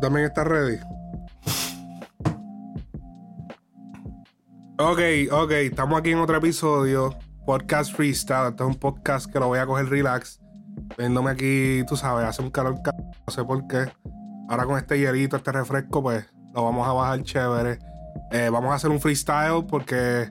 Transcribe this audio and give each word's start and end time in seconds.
También 0.00 0.26
está 0.26 0.44
ready. 0.44 0.78
Ok, 4.78 5.00
ok, 5.32 5.50
estamos 5.50 5.98
aquí 5.98 6.12
en 6.12 6.18
otro 6.18 6.36
episodio. 6.36 7.18
Podcast 7.44 7.92
Freestyle. 7.92 8.50
Este 8.50 8.62
es 8.62 8.68
un 8.68 8.76
podcast 8.76 9.30
que 9.30 9.40
lo 9.40 9.48
voy 9.48 9.58
a 9.58 9.66
coger 9.66 9.88
relax. 9.88 10.40
Viéndome 10.96 11.32
aquí, 11.32 11.82
tú 11.88 11.96
sabes, 11.96 12.24
hace 12.26 12.40
un 12.42 12.50
calor, 12.50 12.76
no 12.76 13.32
sé 13.32 13.42
por 13.44 13.66
qué. 13.66 13.92
Ahora 14.48 14.66
con 14.66 14.78
este 14.78 15.00
hielito, 15.00 15.36
este 15.36 15.50
refresco, 15.50 16.00
pues 16.00 16.24
lo 16.54 16.64
vamos 16.64 16.86
a 16.86 16.92
bajar 16.92 17.22
chévere. 17.24 17.80
Eh, 18.30 18.48
vamos 18.50 18.70
a 18.70 18.76
hacer 18.76 18.90
un 18.90 19.00
freestyle 19.00 19.66
porque 19.66 20.30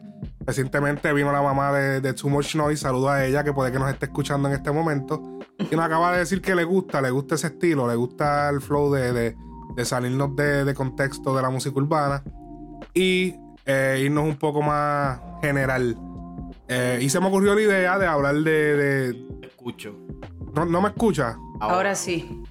recientemente 0.49 1.13
vino 1.13 1.31
la 1.31 1.43
mamá 1.43 1.71
de, 1.71 2.13
Too 2.13 2.27
Much 2.27 2.55
Noise. 2.55 2.81
Saludo 2.81 3.09
a 3.09 3.23
ella 3.23 3.43
que 3.43 3.53
puede 3.53 3.71
que 3.71 3.77
nos 3.77 3.91
esté 3.91 4.07
escuchando 4.07 4.47
en 4.47 4.55
este 4.55 4.71
momento. 4.71 5.21
Y 5.59 5.75
nos 5.75 5.85
acaba 5.85 6.11
de 6.11 6.19
decir 6.19 6.41
que 6.41 6.55
le 6.55 6.63
gusta, 6.63 7.01
le 7.01 7.11
gusta 7.11 7.35
ese 7.35 7.47
estilo, 7.47 7.87
le 7.87 7.95
gusta 7.95 8.49
el 8.49 8.59
flow 8.59 8.91
de, 8.91 9.35
salirnos 9.83 10.35
de, 10.35 10.73
contexto 10.73 11.35
de 11.35 11.43
la 11.43 11.51
música 11.51 11.77
urbana 11.77 12.23
y 12.95 13.35
eh, 13.63 14.01
irnos 14.03 14.23
un 14.23 14.37
poco 14.37 14.63
más 14.63 15.21
general. 15.43 15.95
Eh, 16.67 16.97
y 16.99 17.09
se 17.09 17.19
me 17.19 17.27
ocurrió 17.27 17.53
la 17.53 17.61
idea 17.61 17.99
de 17.99 18.07
hablar 18.07 18.35
de. 18.37 19.27
Escucho. 19.43 19.95
¿No, 20.55 20.81
me 20.81 20.89
escucha? 20.89 21.37
Ahora, 21.59 21.93
sí. 21.93 22.41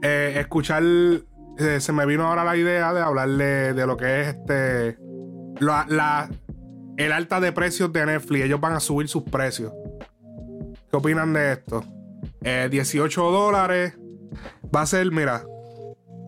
escuchar 0.00 0.84
eh, 1.58 1.80
se 1.80 1.92
me 1.92 2.06
vino 2.06 2.24
ahora 2.26 2.44
la 2.44 2.56
idea 2.56 2.92
de 2.92 3.00
hablarle 3.00 3.74
de 3.74 3.86
lo 3.86 3.96
que 3.96 4.20
es 4.20 4.28
este. 4.28 4.98
La, 5.58 6.28
el 6.96 7.12
alta 7.12 7.40
de 7.40 7.52
precios 7.52 7.92
de 7.92 8.06
Netflix. 8.06 8.44
Ellos 8.44 8.60
van 8.60 8.74
a 8.74 8.80
subir 8.80 9.08
sus 9.08 9.24
precios. 9.24 9.72
¿Qué 10.90 10.96
opinan 10.96 11.32
de 11.32 11.52
esto? 11.52 11.84
18 12.40 13.20
eh, 13.20 13.32
dólares. 13.32 13.94
Va 14.74 14.82
a 14.82 14.86
ser, 14.86 15.10
mira. 15.10 15.44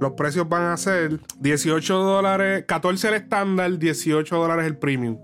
Los 0.00 0.12
precios 0.12 0.48
van 0.48 0.64
a 0.64 0.76
ser 0.76 1.20
18 1.38 1.94
dólares, 1.94 2.64
14 2.68 3.08
el 3.08 3.14
estándar, 3.14 3.78
18 3.78 4.36
dólares 4.36 4.66
el 4.66 4.76
premium 4.76 5.18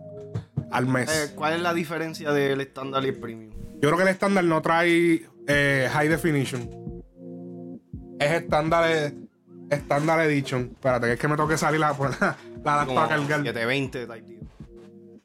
al 0.70 0.86
mes. 0.86 1.11
Eh, 1.11 1.33
¿Cuál 1.34 1.55
es 1.55 1.61
la 1.61 1.75
diferencia 1.75 2.33
del 2.33 2.62
estándar 2.62 3.05
y 3.05 3.09
el 3.09 3.16
premium? 3.16 3.53
Yo 3.83 3.88
creo 3.88 3.97
que 3.97 4.03
el 4.05 4.09
estándar 4.09 4.44
no 4.44 4.62
trae 4.62 5.28
high 5.47 6.09
definition. 6.09 6.70
Es 8.19 8.31
estándar 8.31 9.12
Standard 9.77 10.20
Edition. 10.22 10.70
Espérate, 10.72 11.06
que 11.06 11.12
es 11.14 11.19
que 11.19 11.28
me 11.28 11.36
toque 11.36 11.56
salir 11.56 11.81
la, 11.81 11.92
la, 11.98 12.36
la, 12.64 12.86
para 12.86 13.09
cargar. 13.09 13.42
720, 13.42 14.06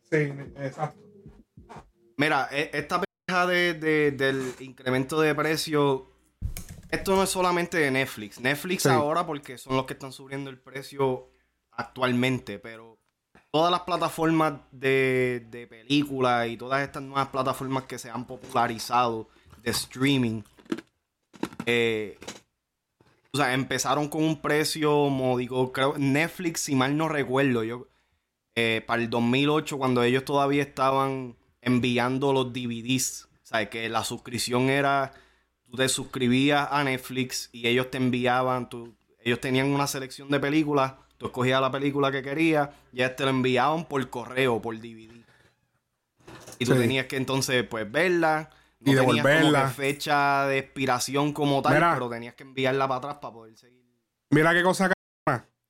Sí, 0.09 0.31
exacto. 0.57 0.99
Mira, 2.17 2.47
e, 2.51 2.71
esta 2.73 3.01
peja 3.01 3.45
de, 3.47 3.73
del 4.11 4.53
incremento 4.59 5.21
de 5.21 5.35
precio. 5.35 6.11
Esto 6.89 7.15
no 7.15 7.23
es 7.23 7.29
solamente 7.29 7.77
de 7.77 7.91
Netflix. 7.91 8.39
Netflix 8.39 8.85
ahora, 8.85 9.25
porque 9.25 9.57
son 9.57 9.75
los 9.75 9.85
que 9.85 9.93
están 9.93 10.13
subiendo 10.13 10.49
el 10.49 10.57
precio 10.57 11.29
actualmente, 11.71 12.59
pero 12.59 12.97
todas 13.51 13.71
las 13.71 13.81
plataformas 13.81 14.53
de, 14.71 15.45
de 15.51 15.67
películas 15.67 16.47
y 16.47 16.55
todas 16.55 16.81
estas 16.81 17.03
nuevas 17.03 17.27
plataformas 17.27 17.83
que 17.83 17.99
se 17.99 18.09
han 18.09 18.25
popularizado 18.25 19.27
de 19.63 19.71
streaming, 19.71 20.43
eh, 21.65 22.17
o 23.33 23.37
sea, 23.37 23.53
empezaron 23.53 24.07
con 24.07 24.23
un 24.23 24.41
precio 24.41 25.09
módico. 25.09 25.73
Creo 25.73 25.95
Netflix, 25.97 26.61
si 26.61 26.75
mal 26.75 26.95
no 26.95 27.09
recuerdo, 27.09 27.65
yo 27.65 27.87
eh, 28.59 28.81
para 28.81 29.03
el 29.03 29.11
2008, 29.11 29.77
cuando 29.77 30.01
ellos 30.01 30.25
todavía 30.25 30.63
estaban 30.63 31.37
enviando 31.61 32.33
los 32.33 32.51
DVDs, 32.51 33.25
o 33.43 33.45
sea, 33.45 33.69
que 33.69 33.87
la 33.87 34.03
suscripción 34.03 34.71
era, 34.71 35.13
tú 35.69 35.77
te 35.77 35.87
suscribías 35.87 36.67
a 36.71 36.83
Netflix 36.83 37.51
y 37.51 37.67
ellos 37.67 37.91
te 37.91 37.97
enviaban, 37.97 38.67
ellos 39.19 39.39
tenían 39.39 39.67
una 39.67 39.85
selección 39.85 40.29
de 40.29 40.39
películas, 40.39 40.95
tú 41.19 41.27
escogías 41.27 41.61
la 41.61 41.69
película 41.69 42.11
que 42.11 42.23
querías 42.23 42.69
y 42.91 43.03
ellos 43.03 43.15
te 43.15 43.25
la 43.25 43.29
enviaban 43.29 43.85
por 43.85 44.09
correo, 44.09 44.59
por 44.59 44.75
DVD. 44.75 45.23
Y 46.57 46.65
tú 46.65 46.73
tenías 46.73 47.05
que 47.05 47.17
entonces, 47.17 47.63
pues, 47.63 47.91
verla 47.91 48.49
y 48.83 48.95
devolverla. 48.95 49.69
fecha 49.69 50.47
de 50.47 50.57
expiración 50.57 51.31
como 51.31 51.61
tal, 51.61 51.93
pero 51.93 52.09
tenías 52.09 52.33
que 52.33 52.41
enviarla 52.41 52.87
para 52.87 52.97
atrás 52.97 53.17
para 53.21 53.33
poder 53.35 53.55
seguir. 53.55 53.85
Mira 54.31 54.51
qué 54.51 54.63
cosa 54.63 54.91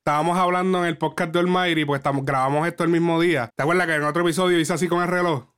Estábamos 0.08 0.38
hablando 0.38 0.80
en 0.80 0.86
el 0.86 0.98
podcast 0.98 1.34
de 1.34 1.40
Almighty, 1.40 1.84
pues 1.84 2.00
estamos, 2.00 2.24
grabamos 2.24 2.66
esto 2.66 2.86
el 2.86 2.90
mismo 2.90 3.20
día. 3.20 3.50
¿Te 3.54 3.64
acuerdas 3.64 3.88
que 3.88 3.96
en 3.96 4.04
otro 4.04 4.22
episodio 4.22 4.58
hice 4.58 4.72
así 4.72 4.88
con 4.88 5.02
el 5.02 5.10
reloj? 5.10 5.50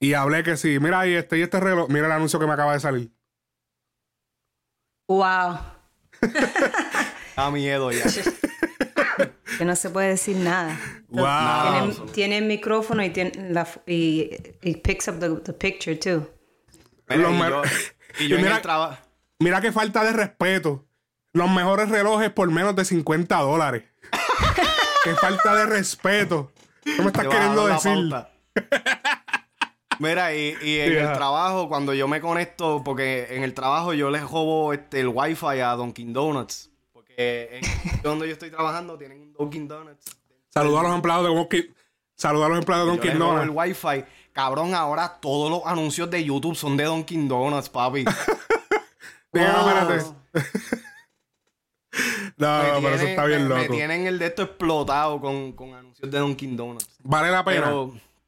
Y 0.00 0.14
hablé 0.14 0.42
que 0.42 0.56
sí, 0.56 0.78
mira 0.80 1.00
ahí 1.00 1.12
este 1.12 1.36
y 1.36 1.42
este 1.42 1.60
reloj, 1.60 1.90
mira 1.90 2.06
el 2.06 2.12
anuncio 2.12 2.40
que 2.40 2.46
me 2.46 2.54
acaba 2.54 2.72
de 2.72 2.80
salir. 2.80 3.12
Wow. 5.06 5.58
da 7.36 7.50
miedo 7.50 7.92
ya. 7.92 8.04
que 9.58 9.64
no 9.66 9.76
se 9.76 9.90
puede 9.90 10.08
decir 10.08 10.38
nada. 10.38 10.74
Wow. 11.10 12.06
Tiene, 12.12 12.38
el 12.38 12.46
micrófono 12.46 13.04
y 13.04 13.10
tiene 13.10 13.50
la 13.50 13.68
y, 13.84 14.30
picks 14.82 15.08
up 15.08 15.18
the, 15.18 15.28
the 15.44 15.52
picture 15.52 15.94
too 15.94 16.26
y, 17.10 17.20
yo, 18.28 18.38
mira, 18.38 18.62
mira 19.38 19.60
qué 19.60 19.72
falta 19.72 20.04
de 20.04 20.12
respeto. 20.12 20.87
Los 21.32 21.50
mejores 21.50 21.88
relojes 21.88 22.30
por 22.30 22.50
menos 22.50 22.74
de 22.76 22.84
50 22.84 23.36
dólares. 23.36 23.84
qué 25.04 25.14
falta 25.14 25.54
de 25.54 25.66
respeto. 25.66 26.52
¿Cómo 26.84 27.04
me 27.04 27.06
estás 27.06 27.28
queriendo 27.28 27.66
decir? 27.66 28.12
Mira, 29.98 30.34
y, 30.34 30.54
en 30.62 30.96
el 30.96 31.12
trabajo, 31.12 31.68
cuando 31.68 31.92
yo 31.92 32.06
me 32.06 32.20
conecto, 32.20 32.82
porque 32.84 33.26
en 33.30 33.42
el 33.42 33.52
trabajo 33.52 33.92
yo 33.92 34.10
les 34.10 34.22
robo 34.22 34.72
este, 34.72 35.00
el 35.00 35.08
wifi 35.08 35.60
a 35.60 35.72
Dunkin' 35.72 36.12
Donuts. 36.12 36.70
Porque 36.92 37.60
en 37.60 38.02
donde 38.02 38.26
yo 38.26 38.32
estoy 38.32 38.50
trabajando 38.50 38.96
tienen 38.96 39.20
un 39.20 39.32
Dunkin' 39.32 39.66
Donuts. 39.66 40.16
Saludos 40.48 40.80
a 40.80 40.82
los 40.84 40.94
empleados 40.94 41.24
de 41.24 41.34
Dunkin' 41.34 41.74
Saludos 42.14 42.46
a 42.46 42.48
los 42.48 42.58
empleados 42.58 42.86
de 42.86 42.92
Dunkin' 42.92 43.18
Donuts. 43.18 43.42
el 43.42 43.50
wifi 43.50 44.04
Cabrón, 44.32 44.72
ahora 44.72 45.18
todos 45.20 45.50
los 45.50 45.62
anuncios 45.66 46.08
de 46.10 46.22
YouTube 46.22 46.54
son 46.54 46.76
de 46.76 46.84
Dunkin' 46.84 47.26
Donuts, 47.26 47.68
papi. 47.68 48.04
no, 49.32 49.40
espérate. 49.42 50.04
No, 52.38 52.80
pero 52.80 52.94
eso 52.94 53.06
está 53.06 53.24
bien 53.24 53.48
loco. 53.48 53.60
Me 53.60 53.68
tienen 53.68 54.06
el 54.06 54.18
de 54.18 54.26
esto 54.26 54.42
explotado 54.42 55.20
con, 55.20 55.52
con 55.52 55.74
anuncios 55.74 56.10
de 56.10 56.18
Dunkin' 56.18 56.56
Donuts. 56.56 56.88
Vale 57.02 57.30
la 57.30 57.44
pena. 57.44 57.72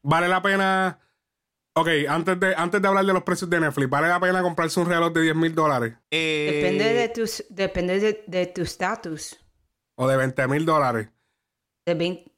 Vale 0.03 0.29
la 0.29 0.43
pena. 0.43 0.99
Ok, 1.75 1.89
antes 2.09 2.41
de, 2.41 2.55
antes 2.57 2.83
de 2.83 2.89
hablar 2.89 3.05
de 3.05 3.13
los 3.13 3.23
precios 3.23 3.49
de 3.49 3.61
Netflix, 3.61 3.89
¿vale 3.89 4.09
la 4.09 4.19
pena 4.19 4.43
comprarse 4.43 4.81
un 4.81 4.87
reloj 4.87 5.13
de 5.13 5.23
10 5.23 5.37
mil 5.37 5.55
dólares? 5.55 5.95
Eh, 6.11 6.51
depende 6.53 6.93
de 6.93 7.09
tu 7.09 7.23
depende 7.49 8.25
de, 8.27 8.47
tu 8.47 8.63
estatus. 8.63 9.39
O 9.95 10.09
de 10.09 10.17
20 10.17 10.49
mil 10.49 10.67
dólares. 10.67 11.09
De 11.87 11.95
20. 11.95 12.33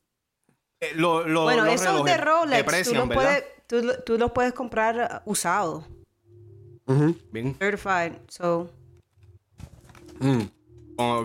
Eh, 0.81 0.93
lo, 0.97 1.25
bueno, 1.45 1.65
esos 1.67 2.05
de 2.05 2.17
Rolex, 2.17 2.91
tú, 2.91 3.09
puedes, 3.09 3.45
tú, 4.05 4.19
los 4.19 4.33
puedes 4.33 4.53
comprar 4.53 5.23
usados. 5.25 5.85
Bien. 7.31 7.57
Certified, 7.59 8.13
so. 8.29 8.71
Mm. 10.19 10.43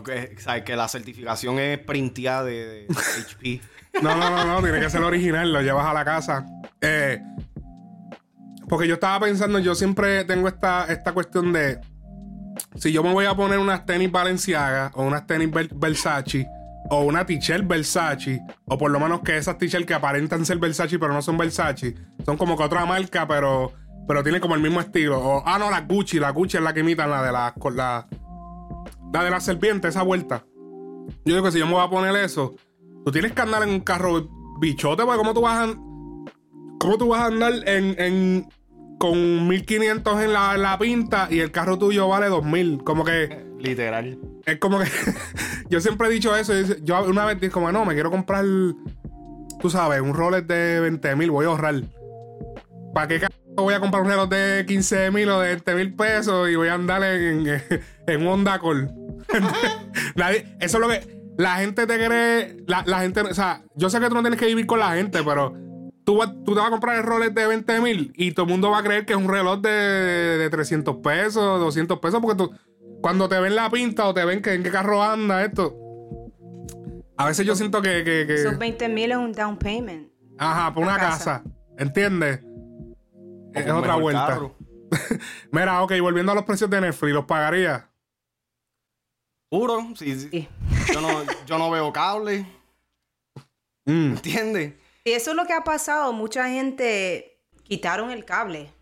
Que, 0.03 0.35
que 0.65 0.75
la 0.75 0.87
certificación 0.87 1.59
es 1.59 1.79
printeada 1.79 2.43
de, 2.43 2.87
HP. 2.89 3.61
no, 4.01 4.15
no, 4.15 4.29
no, 4.29 4.45
no, 4.45 4.61
tiene 4.61 4.79
que 4.79 4.89
ser 4.89 5.01
original, 5.01 5.51
lo 5.51 5.61
llevas 5.61 5.85
a 5.85 5.93
la 5.93 6.05
casa. 6.05 6.45
Eh, 6.81 7.21
porque 8.67 8.87
yo 8.87 8.95
estaba 8.95 9.25
pensando, 9.25 9.59
yo 9.59 9.75
siempre 9.75 10.25
tengo 10.25 10.47
esta, 10.47 10.85
esta 10.85 11.13
cuestión 11.13 11.53
de 11.53 11.79
si 12.75 12.91
yo 12.91 13.03
me 13.03 13.13
voy 13.13 13.25
a 13.25 13.35
poner 13.35 13.59
unas 13.59 13.85
tenis 13.85 14.11
Balenciaga 14.11 14.91
o 14.95 15.03
unas 15.03 15.25
tenis 15.25 15.49
Versace 15.75 16.47
o 16.89 17.03
una 17.03 17.25
t-shirt 17.25 17.67
Versace, 17.67 18.41
o 18.65 18.77
por 18.77 18.91
lo 18.91 18.99
menos 18.99 19.21
que 19.21 19.37
esas 19.37 19.57
t-shirts 19.57 19.85
que 19.85 19.93
aparentan 19.93 20.45
ser 20.45 20.57
Versace 20.57 20.97
pero 20.99 21.13
no 21.13 21.21
son 21.21 21.37
Versace, 21.37 21.95
son 22.25 22.37
como 22.37 22.57
que 22.57 22.63
otra 22.63 22.85
marca, 22.85 23.27
pero, 23.27 23.73
pero 24.07 24.23
tienen 24.23 24.41
como 24.41 24.55
el 24.55 24.61
mismo 24.61 24.79
estilo. 24.79 25.19
O, 25.19 25.43
ah, 25.45 25.59
no, 25.59 25.69
la 25.69 25.81
Gucci, 25.81 26.19
la 26.19 26.31
Gucci 26.31 26.57
es 26.57 26.63
la 26.63 26.73
que 26.73 26.81
imitan 26.81 27.09
la 27.09 27.23
de 27.23 27.31
la, 27.31 27.53
la, 27.73 28.07
la 29.13 29.23
de 29.23 29.31
la 29.31 29.39
serpiente, 29.39 29.87
esa 29.87 30.03
vuelta. 30.03 30.45
Yo 31.25 31.35
digo 31.35 31.43
que 31.43 31.51
si 31.51 31.59
yo 31.59 31.65
me 31.65 31.73
voy 31.73 31.83
a 31.83 31.89
poner 31.89 32.15
eso, 32.15 32.55
tú 33.05 33.11
tienes 33.11 33.33
que 33.33 33.41
andar 33.41 33.63
en 33.63 33.69
un 33.69 33.79
carro 33.81 34.29
bichote, 34.59 35.03
porque 35.03 35.17
¿cómo 35.17 35.33
tú 35.33 35.41
vas 35.41 35.69
a, 35.69 35.73
cómo 36.79 36.97
tú 36.97 37.09
vas 37.09 37.21
a 37.21 37.25
andar 37.27 37.53
en, 37.65 37.99
en 37.99 38.49
con 38.99 39.47
1500 39.47 40.21
en 40.21 40.33
la, 40.33 40.55
en 40.55 40.61
la 40.63 40.77
pinta 40.77 41.27
y 41.29 41.39
el 41.39 41.51
carro 41.51 41.77
tuyo 41.77 42.07
vale 42.07 42.27
2000? 42.27 42.83
Como 42.83 43.03
que 43.03 43.47
Literal. 43.59 44.19
Es 44.45 44.59
como 44.59 44.79
que 44.79 44.85
yo 45.69 45.79
siempre 45.81 46.07
he 46.07 46.11
dicho 46.11 46.35
eso. 46.35 46.53
Yo 46.83 47.03
una 47.05 47.25
vez 47.25 47.39
dije, 47.39 47.51
como, 47.51 47.71
no, 47.71 47.85
me 47.85 47.93
quiero 47.93 48.11
comprar, 48.11 48.45
tú 49.59 49.69
sabes, 49.69 50.01
un 50.01 50.13
Rolex 50.13 50.47
de 50.47 50.79
20 50.79 51.15
mil, 51.15 51.31
voy 51.31 51.45
a 51.45 51.49
ahorrar. 51.49 51.81
¿Para 52.93 53.07
qué 53.07 53.27
voy 53.61 53.73
a 53.73 53.79
comprar 53.79 54.03
un 54.03 54.09
reloj 54.09 54.29
de 54.29 54.65
15 54.67 55.11
mil 55.11 55.29
o 55.29 55.39
de 55.39 55.49
20 55.49 55.75
mil 55.75 55.93
pesos 55.95 56.49
y 56.49 56.55
voy 56.55 56.67
a 56.67 56.73
andar 56.73 57.03
en, 57.03 57.47
en, 58.07 58.21
un 58.21 58.27
Honda 58.27 58.59
Call? 58.59 58.91
eso 60.59 60.77
es 60.77 60.79
lo 60.79 60.87
que. 60.89 61.17
La 61.37 61.57
gente 61.57 61.85
te 61.85 62.05
cree. 62.05 62.57
La, 62.65 62.83
la 62.85 63.01
gente. 63.01 63.21
O 63.21 63.33
sea, 63.33 63.63
yo 63.75 63.89
sé 63.89 63.99
que 63.99 64.07
tú 64.07 64.15
no 64.15 64.21
tienes 64.21 64.39
que 64.39 64.47
vivir 64.47 64.65
con 64.65 64.79
la 64.79 64.95
gente, 64.95 65.23
pero 65.23 65.53
tú, 66.03 66.19
tú 66.45 66.53
te 66.53 66.59
vas 66.59 66.67
a 66.67 66.71
comprar 66.71 66.97
el 66.97 67.03
Rolex 67.03 67.35
de 67.35 67.47
20 67.47 67.81
mil 67.81 68.13
y 68.15 68.31
todo 68.31 68.45
el 68.45 68.51
mundo 68.51 68.71
va 68.71 68.79
a 68.79 68.83
creer 68.83 69.05
que 69.05 69.13
es 69.13 69.19
un 69.19 69.27
reloj 69.27 69.59
de, 69.59 69.69
de 69.69 70.49
300 70.49 70.97
pesos, 70.97 71.59
200 71.59 71.99
pesos, 71.99 72.19
porque 72.21 72.37
tú, 72.37 72.51
cuando 73.01 73.27
te 73.29 73.39
ven 73.39 73.55
la 73.55 73.69
pinta 73.69 74.07
o 74.07 74.13
te 74.13 74.25
ven 74.25 74.41
que 74.41 74.53
en 74.53 74.63
qué 74.63 74.71
carro 74.71 75.03
anda 75.03 75.43
esto. 75.43 75.75
A 77.17 77.25
veces 77.25 77.45
yo 77.45 77.55
siento 77.55 77.81
que. 77.81 78.03
que, 78.03 78.33
Esos 78.33 78.57
20 78.57 78.89
mil 78.89 79.11
es 79.11 79.17
un 79.17 79.31
down 79.33 79.57
payment. 79.57 80.09
Ajá, 80.37 80.73
por 80.73 80.83
una 80.83 80.97
casa. 80.97 81.43
¿Entiendes? 81.77 82.39
Es 83.57 83.71
otra 83.71 83.95
vuelta. 83.95 84.39
Mira, 85.51 85.83
ok, 85.83 85.93
volviendo 86.01 86.31
a 86.31 86.35
los 86.35 86.45
precios 86.45 86.69
de 86.69 86.79
Netflix, 86.81 87.13
¿los 87.13 87.25
pagaría? 87.25 87.89
Puro, 89.49 89.87
sí, 89.95 90.19
sí. 90.19 90.47
Yo, 90.93 91.01
no, 91.01 91.23
yo 91.45 91.57
no 91.57 91.71
veo 91.71 91.93
cable. 91.93 92.45
Mm. 93.85 94.15
¿Entiendes? 94.15 94.73
Y 95.05 95.11
eso 95.11 95.31
es 95.31 95.37
lo 95.37 95.45
que 95.45 95.53
ha 95.53 95.63
pasado. 95.63 96.11
Mucha 96.11 96.49
gente 96.49 97.39
quitaron 97.63 98.11
el 98.11 98.25
cable 98.25 98.73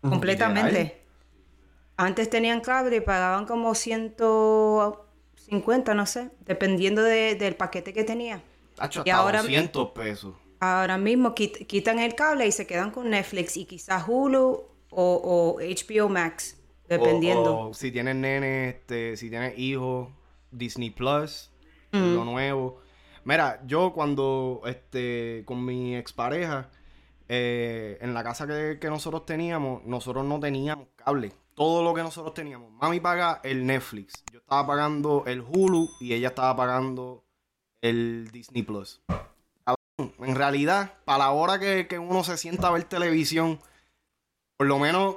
completamente. 0.00 1.02
Antes 1.96 2.30
tenían 2.30 2.60
cable 2.60 2.94
y 2.96 3.00
pagaban 3.00 3.46
como 3.46 3.74
150, 3.74 5.94
no 5.94 6.06
sé, 6.06 6.30
dependiendo 6.44 7.02
del 7.02 7.56
paquete 7.56 7.92
que 7.92 8.04
tenía. 8.04 8.40
y 9.04 9.10
ahora, 9.10 9.42
200 9.42 9.90
pesos. 9.90 10.36
Ahora 10.60 10.98
mismo 10.98 11.34
quitan 11.34 11.98
el 11.98 12.14
cable 12.14 12.46
y 12.46 12.52
se 12.52 12.66
quedan 12.66 12.90
con 12.90 13.10
Netflix 13.10 13.56
y 13.56 13.66
quizás 13.66 14.04
Hulu 14.06 14.64
o, 14.90 15.58
HBO 15.60 16.08
Max, 16.08 16.58
dependiendo. 16.88 17.58
O, 17.58 17.74
si 17.74 17.92
tienen 17.92 18.20
nene, 18.20 18.70
este, 18.70 19.16
si 19.16 19.28
tienen 19.28 19.52
hijos, 19.56 20.08
Disney 20.50 20.90
Plus, 20.90 21.50
lo 21.92 22.24
nuevo. 22.24 22.80
Mira, 23.24 23.62
yo 23.66 23.92
cuando 23.92 24.62
este, 24.66 25.42
con 25.46 25.64
mi 25.64 25.96
expareja, 25.96 26.70
eh, 27.28 27.98
en 28.00 28.14
la 28.14 28.22
casa 28.22 28.46
que, 28.46 28.78
que 28.80 28.88
nosotros 28.88 29.26
teníamos, 29.26 29.84
nosotros 29.84 30.24
no 30.24 30.38
teníamos 30.38 30.88
cable 30.96 31.32
todo 31.56 31.82
lo 31.82 31.94
que 31.94 32.02
nosotros 32.02 32.34
teníamos. 32.34 32.70
Mami 32.70 33.00
paga 33.00 33.40
el 33.42 33.66
Netflix. 33.66 34.22
Yo 34.30 34.38
estaba 34.38 34.66
pagando 34.66 35.24
el 35.26 35.40
Hulu 35.40 35.88
y 36.00 36.12
ella 36.12 36.28
estaba 36.28 36.54
pagando 36.54 37.24
el 37.80 38.30
Disney 38.30 38.62
Plus. 38.62 39.02
En 39.98 40.34
realidad, 40.34 40.92
para 41.06 41.18
la 41.18 41.30
hora 41.30 41.58
que, 41.58 41.98
uno 41.98 42.22
se 42.22 42.36
sienta 42.36 42.68
a 42.68 42.72
ver 42.72 42.84
televisión, 42.84 43.58
por 44.58 44.66
lo 44.66 44.78
menos, 44.78 45.16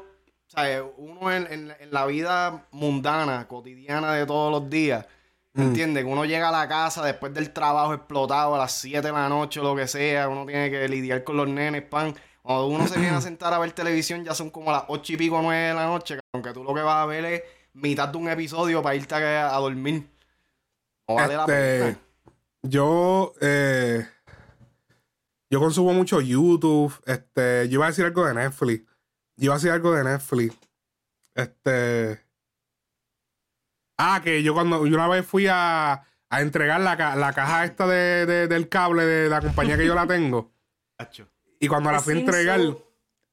uno 0.97 1.31
en, 1.31 1.73
la 1.91 2.05
vida 2.05 2.65
mundana, 2.71 3.47
cotidiana 3.47 4.13
de 4.13 4.25
todos 4.25 4.51
los 4.51 4.69
días, 4.69 5.05
¿me 5.51 5.65
mm. 5.65 5.67
entiendes? 5.67 6.05
Que 6.05 6.09
uno 6.09 6.23
llega 6.23 6.47
a 6.47 6.53
la 6.53 6.67
casa 6.69 7.03
después 7.03 7.33
del 7.33 7.51
trabajo 7.51 7.93
explotado 7.93 8.55
a 8.55 8.57
las 8.57 8.71
7 8.71 9.01
de 9.01 9.11
la 9.11 9.27
noche 9.27 9.59
o 9.59 9.63
lo 9.63 9.75
que 9.75 9.87
sea, 9.87 10.29
uno 10.29 10.45
tiene 10.45 10.71
que 10.71 10.87
lidiar 10.87 11.25
con 11.25 11.35
los 11.35 11.49
nenes, 11.49 11.81
pan. 11.81 12.15
Cuando 12.41 12.67
uno 12.67 12.87
se 12.87 12.99
viene 12.99 13.17
a 13.17 13.21
sentar 13.21 13.53
a 13.53 13.59
ver 13.59 13.73
televisión, 13.73 14.23
ya 14.23 14.33
son 14.33 14.49
como 14.49 14.71
las 14.71 14.83
ocho 14.87 15.11
y 15.11 15.17
pico, 15.17 15.41
nueve 15.41 15.67
de 15.67 15.73
la 15.73 15.87
noche, 15.87 16.19
aunque 16.31 16.53
tú 16.53 16.63
lo 16.63 16.73
que 16.73 16.81
vas 16.81 17.03
a 17.03 17.05
ver 17.05 17.25
es 17.25 17.43
mitad 17.73 18.07
de 18.07 18.17
un 18.17 18.29
episodio 18.29 18.81
para 18.81 18.95
irte 18.95 19.13
a, 19.15 19.57
dormir. 19.57 20.09
No 21.05 21.15
vale 21.15 21.35
la 21.35 21.41
este, 21.41 21.79
pena. 21.79 21.99
Yo, 22.61 23.33
eh, 23.41 24.05
yo 25.49 25.59
consumo 25.59 25.93
mucho 25.93 26.21
YouTube. 26.21 26.93
Este, 27.05 27.67
yo 27.69 27.75
iba 27.75 27.85
a 27.85 27.89
decir 27.89 28.05
algo 28.05 28.25
de 28.25 28.33
Netflix. 28.35 28.85
Yo 29.37 29.45
iba 29.45 29.55
a 29.55 29.57
decir 29.57 29.71
algo 29.71 29.91
de 29.93 30.03
Netflix. 30.03 30.55
Este. 31.33 32.23
Ah, 33.97 34.21
que 34.23 34.43
yo 34.43 34.53
cuando 34.53 34.85
yo 34.85 34.95
una 34.95 35.07
vez 35.07 35.25
fui 35.25 35.47
a, 35.47 36.03
a 36.29 36.41
entregar 36.41 36.79
la, 36.81 37.15
la 37.15 37.33
caja 37.33 37.65
esta 37.65 37.87
de, 37.87 38.47
del 38.47 38.69
cable 38.69 39.05
de 39.05 39.29
la 39.29 39.41
compañía 39.41 39.77
que 39.77 39.85
yo 39.85 39.95
la 39.95 40.07
tengo. 40.07 40.51
Y 41.61 41.67
cuando 41.67 41.91
la 41.91 41.99
fui 41.99 42.13
a 42.13 42.19
entregar. 42.19 42.61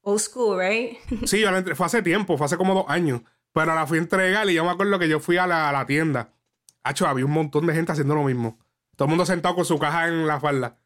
old 0.03 0.19
school, 0.19 0.59
right? 0.59 0.99
sí, 1.27 1.41
yo 1.41 1.51
la 1.53 1.63
fue 1.77 1.87
hace 1.87 2.03
tiempo, 2.03 2.37
fue 2.37 2.47
hace 2.47 2.57
como 2.57 2.75
dos 2.75 2.87
años. 2.89 3.23
Pero 3.53 3.73
la 3.73 3.87
fui 3.87 3.99
a 3.99 4.03
entregar 4.03 4.51
y 4.51 4.55
yo 4.55 4.65
me 4.65 4.71
acuerdo 4.71 4.99
que 4.99 5.09
yo 5.09 5.21
fui 5.21 5.37
a 5.37 5.47
la, 5.47 5.69
a 5.69 5.73
la 5.73 5.87
tienda. 5.87 6.33
Hacho, 6.83 7.07
había 7.07 7.25
un 7.25 7.31
montón 7.31 7.67
de 7.67 7.75
gente 7.75 7.93
haciendo 7.93 8.17
lo 8.17 8.25
mismo. 8.25 8.59
Todo 8.97 9.07
el 9.07 9.11
mundo 9.11 9.27
sentado 9.27 9.55
con 9.55 9.65
su 9.65 9.79
caja 9.79 10.09
en 10.09 10.27
la 10.27 10.41
falda. 10.41 10.79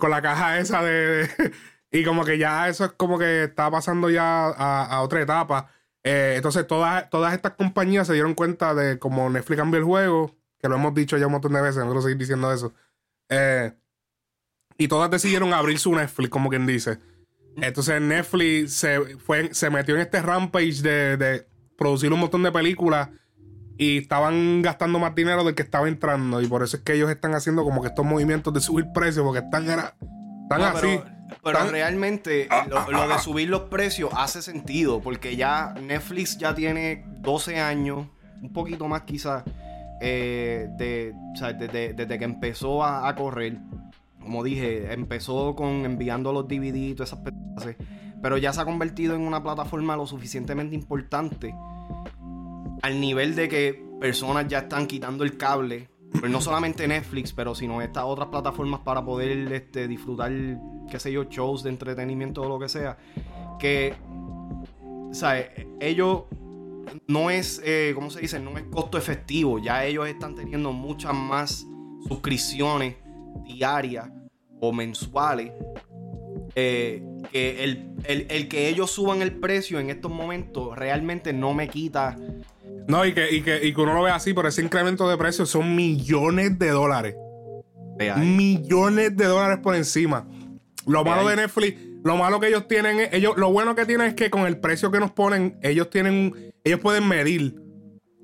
Con 0.00 0.10
la 0.10 0.20
caja 0.20 0.58
esa 0.58 0.82
de. 0.82 1.28
y 1.92 2.04
como 2.04 2.24
que 2.24 2.38
ya 2.38 2.68
eso 2.68 2.84
es 2.86 2.92
como 2.92 3.18
que 3.18 3.44
está 3.44 3.70
pasando 3.70 4.10
ya 4.10 4.46
a, 4.48 5.00
otra 5.02 5.22
etapa. 5.22 5.70
Eh, 6.02 6.34
entonces, 6.36 6.66
todas, 6.66 7.08
todas 7.10 7.34
estas 7.34 7.52
compañías 7.52 8.08
se 8.08 8.14
dieron 8.14 8.34
cuenta 8.34 8.74
de 8.74 8.98
como 8.98 9.30
Netflix 9.30 9.58
cambió 9.58 9.78
el 9.78 9.84
juego, 9.84 10.34
que 10.58 10.68
lo 10.68 10.74
hemos 10.74 10.94
dicho 10.94 11.16
ya 11.16 11.26
un 11.26 11.32
montón 11.32 11.52
de 11.52 11.62
veces, 11.62 11.76
no 11.78 11.86
quiero 11.86 12.02
seguir 12.02 12.18
diciendo 12.18 12.52
eso. 12.52 12.72
Eh, 13.28 13.72
y 14.78 14.88
todas 14.88 15.10
decidieron 15.10 15.52
abrir 15.52 15.78
su 15.78 15.94
Netflix, 15.94 16.30
como 16.30 16.48
quien 16.48 16.66
dice. 16.66 16.98
Entonces 17.56 18.00
Netflix 18.00 18.72
se, 18.72 19.18
fue, 19.18 19.52
se 19.52 19.70
metió 19.70 19.94
en 19.94 20.00
este 20.00 20.22
rampage 20.22 20.82
de, 20.82 21.46
producir 21.76 22.12
un 22.12 22.20
montón 22.20 22.42
de 22.42 22.52
películas 22.52 23.08
y 23.80 23.96
estaban 23.96 24.60
gastando 24.60 24.98
más 24.98 25.14
dinero 25.14 25.42
del 25.42 25.54
que 25.54 25.62
estaba 25.62 25.88
entrando. 25.88 26.42
Y 26.42 26.46
por 26.46 26.62
eso 26.62 26.76
es 26.76 26.82
que 26.82 26.92
ellos 26.92 27.08
están 27.08 27.34
haciendo 27.34 27.64
como 27.64 27.80
que 27.80 27.88
estos 27.88 28.04
movimientos 28.04 28.52
de 28.52 28.60
subir 28.60 28.92
precios, 28.92 29.24
porque 29.24 29.38
están, 29.38 29.62
están 29.62 30.62
así. 30.62 31.00
Pero, 31.42 31.64
realmente 31.70 32.46
lo, 32.68 33.08
de 33.08 33.18
subir 33.18 33.48
los 33.48 33.62
precios 33.62 34.10
hace 34.14 34.42
sentido, 34.42 35.00
porque 35.00 35.34
ya 35.34 35.72
Netflix 35.80 36.36
ya 36.36 36.54
tiene 36.54 37.06
12 37.20 37.58
años, 37.58 38.06
un 38.42 38.52
poquito 38.52 38.86
más 38.86 39.02
quizás, 39.02 39.44
eh, 40.02 40.68
de, 40.76 41.14
desde, 41.96 42.18
que 42.18 42.24
empezó 42.24 42.84
a 42.84 43.14
correr 43.14 43.56
como 44.20 44.44
dije, 44.44 44.92
empezó 44.92 45.56
con 45.56 45.86
enviando 45.86 46.34
los 46.34 46.46
DVD 46.46 46.76
y 46.76 46.94
todas 46.94 47.14
esas 47.14 47.24
cosas, 47.54 47.76
pero 48.20 48.36
ya 48.36 48.52
se 48.52 48.60
ha 48.60 48.66
convertido 48.66 49.14
en 49.14 49.22
una 49.22 49.42
plataforma 49.42 49.96
lo 49.96 50.06
suficientemente 50.06 50.74
importante 50.74 51.54
al 52.82 53.00
nivel 53.00 53.34
de 53.34 53.48
que 53.48 53.84
personas 54.00 54.48
ya 54.48 54.60
están 54.60 54.86
quitando 54.86 55.24
el 55.24 55.36
cable, 55.36 55.88
pues 56.18 56.30
no 56.30 56.40
solamente 56.40 56.88
Netflix, 56.88 57.32
pero 57.32 57.54
sino 57.54 57.80
estas 57.82 58.04
otras 58.04 58.28
plataformas 58.28 58.80
para 58.80 59.04
poder 59.04 59.52
este, 59.52 59.86
disfrutar, 59.86 60.32
qué 60.90 60.98
sé 60.98 61.12
yo, 61.12 61.24
shows 61.24 61.62
de 61.62 61.70
entretenimiento 61.70 62.42
o 62.42 62.48
lo 62.48 62.58
que 62.58 62.68
sea, 62.68 62.98
que, 63.58 63.94
¿sabes? 65.12 65.50
Ellos 65.78 66.24
no 67.06 67.30
es, 67.30 67.60
eh, 67.64 67.92
¿cómo 67.94 68.10
se 68.10 68.20
dice? 68.20 68.40
No 68.40 68.56
es 68.56 68.64
costo 68.64 68.98
efectivo, 68.98 69.58
ya 69.58 69.84
ellos 69.84 70.08
están 70.08 70.34
teniendo 70.34 70.72
muchas 70.72 71.14
más 71.14 71.66
suscripciones 72.08 72.96
diarias 73.44 74.10
o 74.60 74.72
mensuales, 74.72 75.52
eh, 76.54 77.02
que 77.30 77.62
el, 77.62 78.48
que 78.48 78.68
ellos 78.68 78.90
suban 78.90 79.22
el 79.22 79.38
precio 79.38 79.78
en 79.78 79.90
estos 79.90 80.10
momentos 80.10 80.76
realmente 80.76 81.32
no 81.32 81.54
me 81.54 81.68
quita. 81.68 82.16
No, 82.88 83.04
y 83.04 83.12
que, 83.12 83.34
y 83.34 83.42
que, 83.42 83.72
uno 83.76 83.94
lo 83.94 84.02
ve 84.02 84.10
así, 84.10 84.34
pero 84.34 84.48
ese 84.48 84.62
incremento 84.62 85.08
de 85.08 85.16
precios 85.16 85.48
son 85.50 85.74
millones 85.76 86.58
de 86.58 86.70
dólares. 86.70 87.16
Millones 88.16 89.16
de 89.16 89.26
dólares 89.26 89.58
por 89.62 89.74
encima. 89.74 90.26
Lo 90.86 91.04
malo 91.04 91.28
de 91.28 91.36
Netflix, 91.36 91.78
lo 92.02 92.16
malo 92.16 92.40
que 92.40 92.48
ellos 92.48 92.66
tienen, 92.66 93.08
ellos, 93.12 93.36
lo 93.36 93.52
bueno 93.52 93.74
que 93.74 93.84
tienen 93.84 94.08
es 94.08 94.14
que 94.14 94.30
con 94.30 94.46
el 94.46 94.58
precio 94.58 94.90
que 94.90 94.98
nos 94.98 95.10
ponen, 95.10 95.58
ellos 95.62 95.90
tienen, 95.90 96.52
ellos 96.64 96.80
pueden 96.80 97.06
medir. 97.06 97.60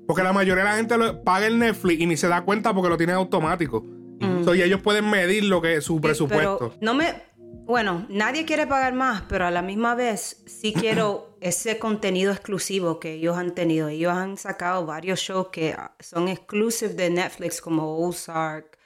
Porque 0.07 0.23
la 0.23 0.33
mayoría 0.33 0.63
de 0.63 0.69
la 0.69 0.77
gente 0.77 0.95
paga 1.23 1.47
el 1.47 1.59
Netflix 1.59 2.01
y 2.01 2.05
ni 2.05 2.17
se 2.17 2.27
da 2.27 2.41
cuenta 2.41 2.73
porque 2.73 2.89
lo 2.89 2.97
tiene 2.97 3.13
automático. 3.13 3.85
Mm. 4.19 4.49
y 4.55 4.61
ellos 4.63 4.81
pueden 4.81 5.07
medir 5.09 5.43
lo 5.43 5.61
que 5.61 5.75
es 5.75 5.83
su 5.83 6.01
presupuesto. 6.01 6.73
no 6.81 6.93
me. 6.95 7.27
Bueno, 7.65 8.05
nadie 8.09 8.45
quiere 8.45 8.65
pagar 8.65 8.93
más, 8.93 9.23
pero 9.27 9.45
a 9.45 9.51
la 9.51 9.61
misma 9.61 9.95
vez 9.95 10.43
sí 10.45 10.73
quiero 10.79 11.37
ese 11.41 11.79
contenido 11.79 12.31
exclusivo 12.31 12.99
que 12.99 13.13
ellos 13.13 13.37
han 13.37 13.53
tenido. 13.53 13.89
Ellos 13.89 14.13
han 14.13 14.37
sacado 14.37 14.85
varios 14.85 15.19
shows 15.19 15.47
que 15.49 15.75
son 15.99 16.27
exclusivos 16.27 16.95
de 16.95 17.09
Netflix, 17.09 17.61
como 17.61 17.99
Ozark, 18.07 18.77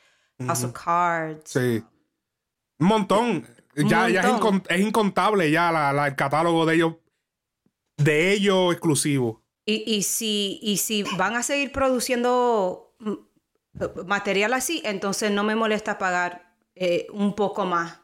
House 0.45 0.63
of 0.63 0.73
Cards. 0.73 1.51
Sí. 1.51 1.83
Un 2.79 2.87
montón. 2.87 3.47
ya, 3.75 4.09
ya 4.09 4.21
es, 4.69 4.79
incontable 4.79 5.51
ya 5.51 5.71
la, 5.71 6.07
el 6.07 6.15
catálogo 6.15 6.65
de 6.65 6.75
ellos, 6.75 6.95
de 7.97 8.33
ellos 8.33 8.73
exclusivo. 8.73 9.43
Y, 9.65 9.83
y, 9.85 10.03
si, 10.03 10.59
y 10.63 10.77
si 10.77 11.03
van 11.17 11.35
a 11.35 11.43
seguir 11.43 11.71
produciendo 11.71 12.95
mm, 12.99 14.07
material 14.07 14.53
así, 14.53 14.81
entonces 14.83 15.31
no 15.31 15.43
me 15.43 15.55
molesta 15.55 15.97
pagar 15.97 16.55
eh, 16.73 17.07
un 17.13 17.35
poco 17.35 17.65
más 17.65 18.00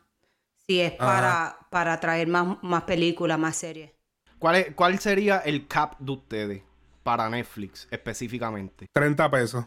si 0.68 0.82
es 0.82 0.92
para, 0.94 1.58
para 1.70 2.00
traer 2.00 2.28
más, 2.28 2.62
más 2.62 2.84
películas, 2.84 3.40
más 3.40 3.56
series. 3.56 3.92
¿Cuál, 4.38 4.76
¿Cuál 4.76 5.00
sería 5.00 5.38
el 5.40 5.68
cap 5.68 5.98
de 5.98 6.12
ustedes 6.12 6.62
para 7.04 7.30
Netflix 7.30 7.88
específicamente? 7.90 8.88
30 8.92 9.32
pesos. 9.32 9.66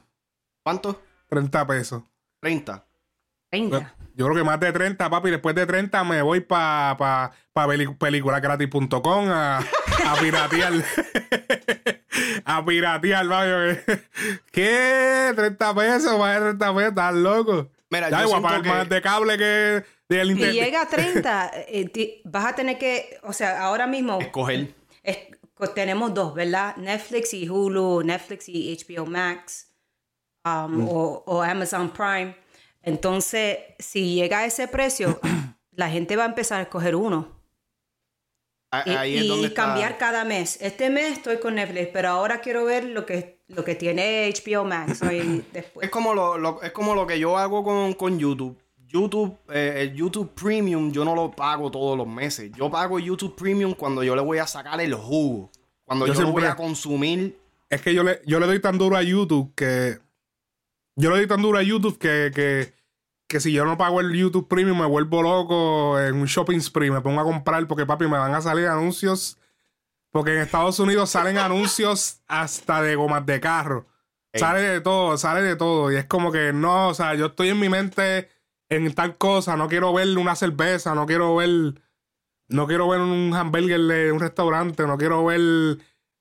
¿Cuánto? 0.62 1.02
30 1.28 1.66
pesos. 1.66 2.02
30. 2.40 2.86
30. 3.50 3.94
Yo 4.14 4.26
creo 4.26 4.36
que 4.36 4.44
más 4.44 4.60
de 4.60 4.72
30, 4.72 5.08
papi. 5.10 5.30
Después 5.30 5.54
de 5.54 5.66
30 5.66 6.04
me 6.04 6.22
voy 6.22 6.40
para 6.40 6.96
pa, 6.96 7.32
pa 7.52 7.64
a, 7.64 9.58
a 10.06 10.16
piratear. 10.20 10.72
a 12.44 12.64
piratear, 12.64 13.28
papi. 13.28 13.94
¿Qué? 14.52 15.32
30 15.34 15.74
pesos, 15.74 16.18
más 16.18 16.34
de 16.34 16.40
30 16.40 16.74
pesos, 16.74 16.88
estás 16.90 17.14
loco. 17.14 17.70
Mira, 17.88 18.10
ya, 18.10 18.22
igual, 18.22 18.42
más 18.42 18.88
de 18.88 19.02
cable 19.02 19.36
que 19.36 19.84
Si 20.52 20.52
llega 20.52 20.82
a 20.82 20.88
30, 20.88 21.50
eh, 21.68 21.88
ti- 21.88 22.20
vas 22.24 22.46
a 22.46 22.54
tener 22.54 22.78
que, 22.78 23.18
o 23.22 23.32
sea, 23.32 23.62
ahora 23.62 23.86
mismo 23.86 24.20
Escoger. 24.20 24.74
es- 25.02 25.18
co- 25.54 25.68
tenemos 25.70 26.12
dos, 26.14 26.34
¿verdad? 26.34 26.76
Netflix 26.76 27.32
y 27.34 27.48
Hulu, 27.48 28.02
Netflix 28.02 28.48
y 28.48 28.72
HBO 28.72 29.06
Max, 29.06 29.68
um, 30.44 30.88
o, 30.88 31.22
o 31.26 31.42
Amazon 31.42 31.90
Prime. 31.90 32.36
Entonces, 32.82 33.58
si 33.78 34.14
llega 34.14 34.40
a 34.40 34.46
ese 34.46 34.66
precio, 34.68 35.20
la 35.72 35.88
gente 35.90 36.16
va 36.16 36.24
a 36.24 36.26
empezar 36.26 36.58
a 36.60 36.62
escoger 36.62 36.96
uno. 36.96 37.38
Y, 38.86 38.90
Ahí 38.90 39.16
es 39.18 39.24
y 39.24 39.28
donde 39.28 39.48
está- 39.48 39.64
cambiar 39.66 39.98
cada 39.98 40.24
mes. 40.24 40.58
Este 40.62 40.90
mes 40.90 41.12
estoy 41.18 41.38
con 41.40 41.56
Netflix, 41.56 41.88
pero 41.92 42.08
ahora 42.10 42.40
quiero 42.40 42.64
ver 42.64 42.84
lo 42.84 43.04
que, 43.04 43.42
lo 43.48 43.64
que 43.64 43.74
tiene 43.74 44.28
HBO 44.32 44.64
Max 44.64 45.02
hoy 45.02 45.44
después. 45.52 45.84
Es 45.84 45.90
como 45.90 46.14
lo, 46.14 46.38
lo- 46.38 46.62
es 46.62 46.70
como 46.72 46.94
lo 46.94 47.06
que 47.06 47.18
yo 47.18 47.36
hago 47.36 47.64
con, 47.64 47.94
con 47.94 48.18
YouTube. 48.18 48.56
YouTube, 48.90 49.38
eh, 49.48 49.82
el 49.82 49.94
YouTube 49.94 50.32
Premium, 50.34 50.90
yo 50.90 51.04
no 51.04 51.14
lo 51.14 51.30
pago 51.30 51.70
todos 51.70 51.96
los 51.96 52.08
meses. 52.08 52.50
Yo 52.56 52.70
pago 52.70 52.98
YouTube 52.98 53.36
Premium 53.36 53.74
cuando 53.74 54.02
yo 54.02 54.16
le 54.16 54.22
voy 54.22 54.38
a 54.38 54.46
sacar 54.46 54.80
el 54.80 54.94
jugo. 54.94 55.50
Cuando 55.84 56.06
Yo 56.06 56.14
yo, 56.14 56.22
lo 56.22 56.32
voy 56.32 56.44
a 56.44 56.56
consumir. 56.56 57.38
Es 57.68 57.82
que 57.82 57.94
yo 57.94 58.02
le, 58.02 58.20
yo 58.26 58.40
le 58.40 58.46
doy 58.46 58.60
tan 58.60 58.78
duro 58.78 58.96
a 58.96 59.02
YouTube 59.02 59.52
que. 59.54 59.98
Yo 60.96 61.10
le 61.10 61.18
doy 61.18 61.26
tan 61.26 61.40
duro 61.40 61.58
a 61.58 61.62
YouTube 61.62 61.98
que, 61.98 62.30
que, 62.34 62.74
que 63.28 63.40
si 63.40 63.52
yo 63.52 63.64
no 63.64 63.78
pago 63.78 64.00
el 64.00 64.12
YouTube 64.12 64.48
Premium 64.48 64.78
me 64.78 64.86
vuelvo 64.86 65.22
loco 65.22 65.98
en 66.00 66.16
un 66.16 66.26
shopping 66.26 66.60
spree. 66.60 66.90
Me 66.90 67.00
pongo 67.00 67.20
a 67.20 67.24
comprar 67.24 67.66
porque, 67.68 67.86
papi, 67.86 68.04
me 68.04 68.18
van 68.18 68.34
a 68.34 68.40
salir 68.40 68.66
anuncios. 68.66 69.38
Porque 70.10 70.34
en 70.34 70.40
Estados 70.40 70.80
Unidos 70.80 71.10
salen 71.10 71.38
anuncios 71.38 72.20
hasta 72.26 72.82
de 72.82 72.96
gomas 72.96 73.24
de 73.24 73.40
carro. 73.40 73.86
Ey. 74.32 74.40
Sale 74.40 74.60
de 74.60 74.80
todo, 74.80 75.16
sale 75.16 75.42
de 75.42 75.54
todo. 75.54 75.92
Y 75.92 75.96
es 75.96 76.06
como 76.06 76.32
que 76.32 76.52
no, 76.52 76.88
o 76.88 76.94
sea, 76.94 77.14
yo 77.14 77.26
estoy 77.26 77.50
en 77.50 77.60
mi 77.60 77.68
mente 77.68 78.28
en 78.70 78.92
tal 78.94 79.18
cosa. 79.18 79.56
No 79.56 79.68
quiero 79.68 79.92
ver 79.92 80.16
una 80.16 80.34
cerveza, 80.36 80.94
no 80.94 81.04
quiero 81.06 81.36
ver. 81.36 81.74
No 82.48 82.66
quiero 82.66 82.88
ver 82.88 83.00
un 83.00 83.32
hamburger 83.34 83.80
de 83.80 84.10
un 84.10 84.18
restaurante, 84.18 84.84
no 84.86 84.98
quiero 84.98 85.24
ver 85.24 85.78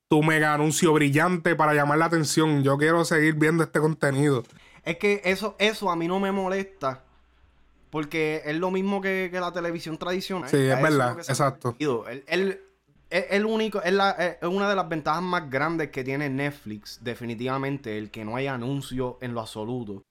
tu 0.10 0.22
mega 0.22 0.53
anuncio 0.53 0.94
brillante 0.94 1.56
para 1.56 1.74
llamar 1.74 1.98
la 1.98 2.06
atención. 2.06 2.63
Yo 2.63 2.77
quiero 2.77 3.03
seguir 3.06 3.34
viendo 3.36 3.63
este 3.63 3.79
contenido. 3.79 4.44
Es 4.84 4.98
que 4.98 5.22
eso, 5.25 5.56
eso 5.60 5.89
a 5.89 5.96
mí 5.96 6.08
no 6.08 6.20
me 6.20 6.32
molesta. 6.32 7.03
Porque 7.89 8.44
es 8.46 8.56
lo 8.58 8.70
mismo 8.70 9.01
que, 9.01 9.29
que 9.32 9.39
la 9.39 9.51
televisión 9.51 9.98
tradicional. 9.98 10.48
Sí, 10.50 10.58
es 10.58 10.74
eso 10.74 10.82
verdad, 10.84 11.18
ha 11.18 11.22
exacto. 11.22 11.75
El, 11.79 12.24
el- 12.27 12.60
es 13.10 13.25
el 13.32 13.46
único, 13.48 13.82
es, 13.82 13.91
la- 13.91 14.12
es 14.12 14.38
una 14.48 14.70
de 14.70 14.75
las 14.75 14.88
ventajas 14.88 15.24
más 15.24 15.50
grandes 15.50 15.89
que 15.89 16.03
tiene 16.03 16.29
Netflix, 16.29 17.00
definitivamente, 17.03 17.98
el 17.98 18.12
que 18.12 18.24
no 18.24 18.36
hay 18.36 18.46
anuncio 18.46 19.18
en 19.22 19.34
lo 19.34 19.41
absoluto. 19.41 20.03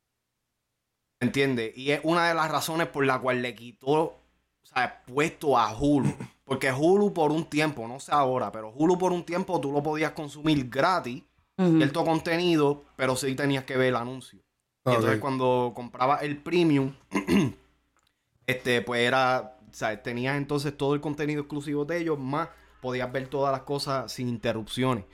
¿Entiendes? 1.21 1.77
Y 1.77 1.91
es 1.91 2.01
una 2.05 2.29
de 2.29 2.35
las 2.35 2.51
razones 2.51 2.87
por 2.89 3.05
la 3.05 3.19
cual 3.19 3.43
le 3.43 3.55
quitó, 3.55 4.01
o 4.01 4.21
sea, 4.63 5.03
puesto 5.05 5.59
a 5.59 5.77
Hulu. 5.77 6.15
Porque 6.45 6.73
Hulu 6.73 7.13
por 7.13 7.33
un 7.33 7.45
tiempo, 7.45 7.89
no 7.89 8.01
sé 8.01 8.13
ahora, 8.13 8.53
pero 8.53 8.71
Hulu 8.71 8.99
por 8.99 9.13
un 9.13 9.25
tiempo 9.25 9.61
tú 9.61 9.73
lo 9.73 9.83
podías 9.83 10.13
consumir 10.13 10.69
gratis, 10.69 11.23
Ujú. 11.59 11.77
cierto 11.79 12.05
contenido, 12.05 12.85
pero 12.97 13.17
sí 13.17 13.35
tenías 13.35 13.65
que 13.65 13.77
ver 13.77 13.89
el 13.89 13.97
anuncio. 13.97 14.41
Y 14.87 14.95
entonces 14.95 15.19
cuando 15.19 15.73
compraba 15.75 16.17
el 16.19 16.39
premium, 16.39 16.95
este, 18.47 18.81
pues 18.81 19.03
era, 19.03 19.59
o 19.69 19.75
sea, 19.75 20.03
tenías 20.03 20.37
entonces 20.37 20.75
todo 20.77 20.95
el 20.95 21.01
contenido 21.01 21.43
exclusivo 21.43 21.85
de 21.85 21.99
ellos, 21.99 22.19
más 22.19 22.49
podías 22.81 23.11
ver 23.13 23.29
todas 23.29 23.53
las 23.53 23.63
cosas 23.63 24.11
sin 24.11 24.29
interrupciones. 24.29 25.05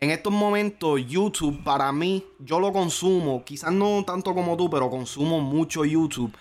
En 0.00 0.10
estos 0.10 0.32
momentos, 0.32 1.00
YouTube, 1.08 1.62
para 1.64 1.90
mí, 1.90 2.24
yo 2.38 2.60
lo 2.60 2.72
consumo, 2.72 3.42
quizás 3.44 3.72
no 3.72 4.04
tanto 4.06 4.32
como 4.32 4.56
tú, 4.56 4.70
pero 4.70 4.90
consumo 4.90 5.40
mucho 5.40 5.84
YouTube. 5.84 6.32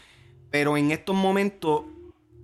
Pero 0.51 0.77
en 0.77 0.91
estos 0.91 1.15
momentos, 1.15 1.81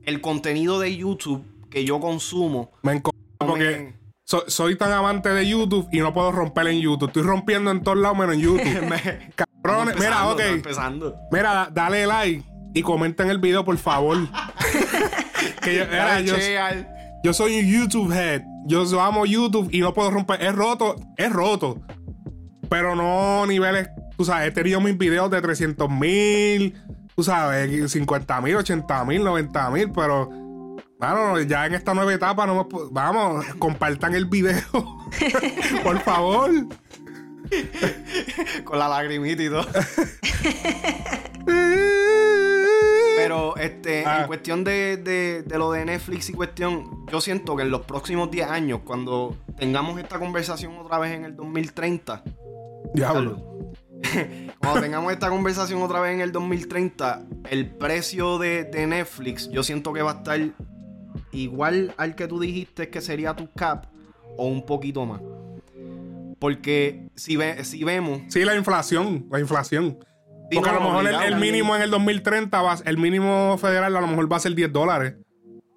el 0.05 0.21
contenido 0.21 0.79
de 0.79 0.97
YouTube 0.97 1.43
que 1.69 1.85
yo 1.85 1.99
consumo, 1.99 2.71
Me 2.81 3.01
porque 3.37 3.93
so- 4.25 4.43
soy 4.47 4.75
tan 4.75 4.91
amante 4.91 5.29
de 5.29 5.47
YouTube 5.47 5.87
y 5.91 5.99
no 5.99 6.13
puedo 6.13 6.31
romper 6.31 6.67
en 6.67 6.79
YouTube. 6.81 7.09
Estoy 7.09 7.23
rompiendo 7.23 7.69
en 7.69 7.83
todos 7.83 7.97
lados 7.99 8.17
menos 8.17 8.33
en 8.35 8.41
YouTube. 8.45 8.81
me- 8.89 9.31
Cabrones, 9.35 9.95
mira, 9.99 10.27
ok. 10.29 10.41
Mira, 11.31 11.53
da- 11.53 11.69
dale 11.71 12.07
like 12.07 12.43
y 12.73 12.81
comenten 12.81 13.29
el 13.29 13.37
video, 13.37 13.63
por 13.63 13.77
favor. 13.77 14.17
que 15.61 15.87
yo 17.23 17.33
soy 17.33 17.59
un 17.59 17.65
YouTube 17.67 18.11
head. 18.11 18.41
Yo, 18.65 18.85
yo 18.85 19.01
amo 19.01 19.25
YouTube 19.25 19.69
y 19.71 19.79
no 19.79 19.93
puedo 19.93 20.11
romper. 20.11 20.41
Es 20.41 20.55
roto, 20.55 20.95
es 21.17 21.31
roto. 21.31 21.81
Pero 22.69 22.95
no 22.95 23.45
niveles. 23.45 23.89
Tú 24.17 24.25
sabes, 24.25 24.47
he 24.47 24.51
tenido 24.51 24.79
mis 24.79 24.97
videos 24.97 25.29
de 25.29 25.41
300 25.41 25.89
mil. 25.89 26.75
Tú 27.15 27.23
sabes, 27.23 27.91
50 27.91 28.41
mil, 28.41 28.55
80 28.55 29.05
mil, 29.05 29.23
90 29.23 29.69
mil. 29.69 29.91
Pero, 29.91 30.29
mano, 30.99 31.39
ya 31.41 31.65
en 31.65 31.73
esta 31.73 31.93
nueva 31.93 32.13
etapa, 32.13 32.47
no 32.47 32.67
vamos, 32.91 33.45
compartan 33.59 34.15
el 34.15 34.25
video. 34.25 34.61
por 35.83 35.99
favor. 35.99 36.51
Con 38.63 38.79
la 38.79 38.87
lagrimita 38.87 39.43
y 39.43 39.49
todo. 39.49 39.67
Pero 43.23 43.55
este, 43.57 44.05
Ah. 44.05 44.21
en 44.21 44.27
cuestión 44.27 44.63
de, 44.63 44.97
de- 44.97 45.43
de 45.43 45.57
lo 45.57 45.71
de 45.71 45.85
Netflix 45.85 46.29
y 46.29 46.33
cuestión, 46.33 47.05
yo 47.11 47.21
siento 47.21 47.55
que 47.55 47.63
en 47.63 47.71
los 47.71 47.81
próximos 47.81 48.29
10 48.31 48.47
años, 48.49 48.81
cuando 48.85 49.35
tengamos 49.57 49.99
esta 49.99 50.19
conversación 50.19 50.77
otra 50.77 50.99
vez 50.99 51.13
en 51.13 51.25
el 51.25 51.35
2030, 51.35 52.23
Diablo. 52.93 53.41
cuando 54.59 54.81
tengamos 54.81 55.11
esta 55.13 55.29
conversación 55.29 55.81
otra 55.81 55.99
vez 56.01 56.13
en 56.13 56.21
el 56.21 56.31
2030, 56.31 57.23
el 57.49 57.69
precio 57.69 58.37
de, 58.37 58.65
de 58.65 58.85
Netflix, 58.87 59.49
yo 59.49 59.63
siento 59.63 59.93
que 59.93 60.01
va 60.01 60.11
a 60.11 60.15
estar 60.15 60.39
igual 61.31 61.93
al 61.97 62.15
que 62.15 62.27
tú 62.27 62.39
dijiste 62.39 62.89
que 62.89 63.01
sería 63.01 63.35
tu 63.35 63.49
cap 63.53 63.85
o 64.37 64.45
un 64.47 64.65
poquito 64.65 65.05
más. 65.05 65.21
Porque 66.39 67.07
si, 67.15 67.35
ve- 67.37 67.63
si 67.63 67.83
vemos, 67.83 68.21
Sí, 68.27 68.43
la 68.43 68.55
inflación, 68.55 69.25
la 69.31 69.39
inflación. 69.39 69.97
Porque 70.55 70.69
a 70.69 70.73
lo 70.73 70.81
mejor 70.81 71.01
el, 71.01 71.07
obligado, 71.07 71.23
el 71.25 71.35
mínimo 71.37 71.75
en 71.75 71.81
el 71.81 71.91
2030, 71.91 72.61
va, 72.61 72.77
el 72.85 72.97
mínimo 72.97 73.57
federal 73.57 73.95
a 73.95 74.01
lo 74.01 74.07
mejor 74.07 74.31
va 74.31 74.37
a 74.37 74.39
ser 74.39 74.55
10 74.55 74.71
dólares. 74.71 75.15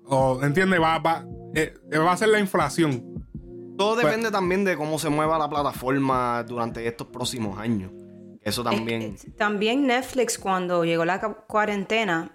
O, 0.04 0.40
¿entiendes? 0.42 0.80
Va, 0.80 0.98
va, 0.98 1.24
eh, 1.54 1.74
va 1.92 2.12
a 2.12 2.16
ser 2.16 2.28
la 2.28 2.38
inflación. 2.38 3.24
Todo 3.76 3.94
Pues- 3.94 4.06
depende 4.06 4.30
también 4.30 4.64
de 4.64 4.76
cómo 4.76 4.98
se 4.98 5.08
mueva 5.08 5.38
la 5.38 5.48
plataforma 5.48 6.42
durante 6.44 6.86
estos 6.86 7.08
próximos 7.08 7.58
años. 7.58 7.90
Eso 8.42 8.62
también. 8.62 9.02
Es 9.02 9.24
que 9.24 9.30
también 9.32 9.86
Netflix, 9.86 10.38
cuando 10.38 10.84
llegó 10.84 11.04
la 11.04 11.20
cu- 11.20 11.36
cuarentena, 11.48 12.30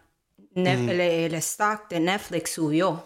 Nef- 0.53 0.89
el, 0.89 0.99
el 0.99 1.33
stock 1.35 1.87
de 1.89 2.01
Netflix 2.01 2.51
subió 2.53 3.05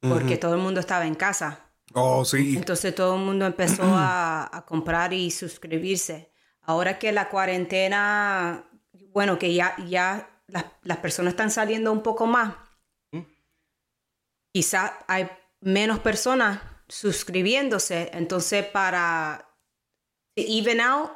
porque 0.00 0.36
todo 0.36 0.54
el 0.54 0.60
mundo 0.60 0.78
estaba 0.78 1.04
en 1.04 1.16
casa. 1.16 1.58
Oh, 1.94 2.24
sí. 2.24 2.54
Entonces 2.56 2.94
todo 2.94 3.16
el 3.16 3.22
mundo 3.24 3.44
empezó 3.44 3.82
a, 3.86 4.48
a 4.56 4.64
comprar 4.64 5.12
y 5.12 5.32
suscribirse. 5.32 6.30
Ahora 6.66 6.98
que 6.98 7.12
la 7.12 7.28
cuarentena, 7.28 8.68
bueno, 9.12 9.38
que 9.38 9.54
ya, 9.54 9.76
ya 9.86 10.28
las, 10.48 10.64
las 10.82 10.98
personas 10.98 11.34
están 11.34 11.52
saliendo 11.52 11.92
un 11.92 12.02
poco 12.02 12.26
más, 12.26 12.54
quizás 14.52 14.90
hay 15.06 15.28
menos 15.60 16.00
personas 16.00 16.60
suscribiéndose. 16.88 18.10
Entonces 18.12 18.66
para 18.66 19.48
even 20.34 20.80
out, 20.80 21.12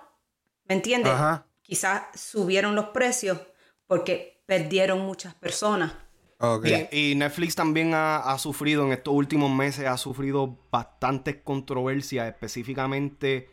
¿me 0.66 0.76
entiendes? 0.76 1.12
Ajá. 1.12 1.47
Quizás 1.62 2.02
subieron 2.14 2.76
los 2.76 2.87
precios 2.87 3.40
porque 3.88 4.45
perdieron 4.47 5.00
muchas 5.00 5.35
personas. 5.35 5.92
Ok. 6.38 6.66
Y, 6.92 7.11
y 7.11 7.14
Netflix 7.16 7.57
también 7.57 7.92
ha, 7.92 8.19
ha 8.19 8.38
sufrido 8.38 8.87
en 8.87 8.92
estos 8.92 9.12
últimos 9.12 9.50
meses, 9.50 9.87
ha 9.87 9.97
sufrido 9.97 10.59
bastantes 10.71 11.42
controversias, 11.42 12.28
específicamente 12.28 13.50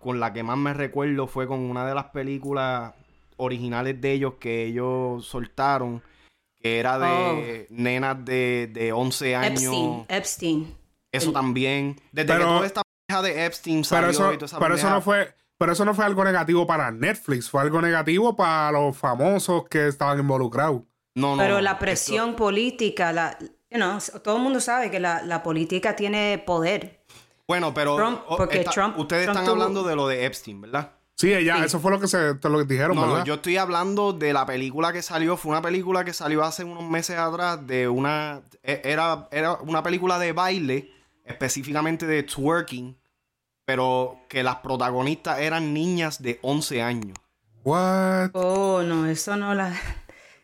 con 0.00 0.20
la 0.20 0.32
que 0.32 0.42
más 0.42 0.56
me 0.58 0.74
recuerdo 0.74 1.26
fue 1.26 1.46
con 1.46 1.58
una 1.60 1.86
de 1.86 1.94
las 1.94 2.06
películas 2.06 2.94
originales 3.36 4.00
de 4.00 4.12
ellos 4.12 4.34
que 4.40 4.64
ellos 4.64 5.24
soltaron, 5.26 6.02
que 6.60 6.78
era 6.80 6.98
de 6.98 7.66
nenas 7.70 8.24
de, 8.24 8.68
de 8.72 8.92
11 8.92 9.36
años. 9.36 9.52
Epstein, 9.62 10.04
Epstein. 10.08 10.74
Eso 11.12 11.32
también. 11.32 11.96
Desde 12.12 12.28
Pero- 12.32 12.44
que 12.44 12.44
toda 12.54 12.66
esta 12.66 12.82
pendeja 13.06 13.22
de 13.22 13.46
Epstein 13.46 13.84
salió 13.84 14.08
Pero 14.08 14.10
eso, 14.12 14.32
y 14.32 14.36
toda 14.36 14.46
esa 14.46 14.58
pero 14.58 14.74
eso 14.74 14.90
no 14.90 15.00
fue. 15.00 15.34
Pero 15.60 15.72
eso 15.72 15.84
no 15.84 15.92
fue 15.92 16.04
algo 16.04 16.22
negativo 16.24 16.66
para 16.68 16.90
Netflix, 16.92 17.50
fue 17.50 17.60
algo 17.62 17.80
negativo 17.82 18.36
para 18.36 18.70
los 18.70 18.96
famosos 18.96 19.64
que 19.68 19.88
estaban 19.88 20.20
involucrados. 20.20 20.82
No, 21.16 21.32
no, 21.34 21.42
Pero 21.42 21.54
no, 21.56 21.60
la 21.62 21.70
esto- 21.72 21.80
presión 21.80 22.36
política, 22.36 23.12
la, 23.12 23.36
you 23.40 23.76
know, 23.76 23.98
todo 24.22 24.36
el 24.36 24.42
mundo 24.42 24.60
sabe 24.60 24.88
que 24.88 25.00
la, 25.00 25.20
la 25.22 25.42
política 25.42 25.96
tiene 25.96 26.40
poder. 26.46 26.97
Bueno, 27.48 27.72
pero 27.74 27.96
Trump, 27.96 28.20
o- 28.28 28.36
porque 28.36 28.58
está- 28.58 28.70
Trump- 28.70 28.98
ustedes 28.98 29.24
Trump 29.24 29.38
están 29.38 29.46
tuvo- 29.46 29.62
hablando 29.62 29.82
de 29.82 29.96
lo 29.96 30.06
de 30.06 30.26
Epstein, 30.26 30.60
¿verdad? 30.60 30.92
Sí, 31.16 31.32
ella, 31.32 31.56
Sí. 31.56 31.64
eso 31.64 31.80
fue 31.80 31.90
lo 31.90 31.98
que 31.98 32.06
se 32.06 32.34
lo 32.34 32.58
que 32.58 32.64
dijeron, 32.64 32.94
No, 32.94 33.02
¿verdad? 33.02 33.18
no, 33.20 33.24
yo 33.24 33.34
estoy 33.34 33.56
hablando 33.56 34.12
de 34.12 34.32
la 34.32 34.46
película 34.46 34.92
que 34.92 35.02
salió, 35.02 35.36
fue 35.36 35.50
una 35.50 35.62
película 35.62 36.04
que 36.04 36.12
salió 36.12 36.44
hace 36.44 36.62
unos 36.62 36.84
meses 36.88 37.16
atrás 37.18 37.66
de 37.66 37.88
una 37.88 38.42
e- 38.62 38.82
era 38.84 39.28
era 39.32 39.54
una 39.54 39.82
película 39.82 40.18
de 40.20 40.32
baile, 40.32 40.92
específicamente 41.24 42.06
de 42.06 42.22
twerking, 42.22 42.96
pero 43.64 44.20
que 44.28 44.42
las 44.44 44.56
protagonistas 44.56 45.40
eran 45.40 45.72
niñas 45.74 46.22
de 46.22 46.38
11 46.42 46.82
años. 46.82 47.16
What? 47.64 48.30
Oh, 48.34 48.82
no, 48.82 49.06
eso 49.06 49.36
no 49.36 49.54
la... 49.54 49.70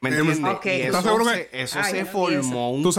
¿Me 0.01 0.11
Eh, 0.11 0.19
entiendes? 0.19 0.53
Ok. 0.57 0.67
Y 0.67 0.69
¿Tú 0.69 0.75
eso, 0.75 0.87
estás 0.87 1.03
seguro 1.05 1.25
se, 1.27 1.49
que- 1.49 1.63
eso 1.63 1.79
Ay, 1.83 1.91
se 1.93 2.01
no 2.03 2.07
formó 2.11 2.71
un 2.73 2.83
¿Tú. 2.83 2.91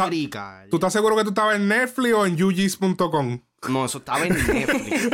¿Tú 0.69 0.77
estás 0.77 0.93
seguro 0.93 1.15
que 1.17 1.23
tú 1.23 1.29
estabas 1.29 1.57
en 1.57 1.67
Netflix 1.67 2.13
o 2.13 2.25
en 2.25 2.41
UGs.com? 2.41 3.39
No, 3.69 3.85
eso 3.85 3.99
estaba 3.99 4.25
en 4.25 4.33
Netflix. 4.33 5.09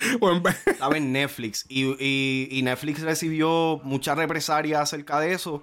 Estaba 0.66 0.96
en 0.96 1.12
Netflix. 1.12 1.66
Y, 1.68 1.84
y- 2.02 2.48
y 2.50 2.62
Netflix 2.62 3.00
recibió 3.02 3.80
mucha 3.84 4.14
represalia 4.14 4.80
acerca 4.80 5.20
de 5.20 5.32
eso. 5.32 5.62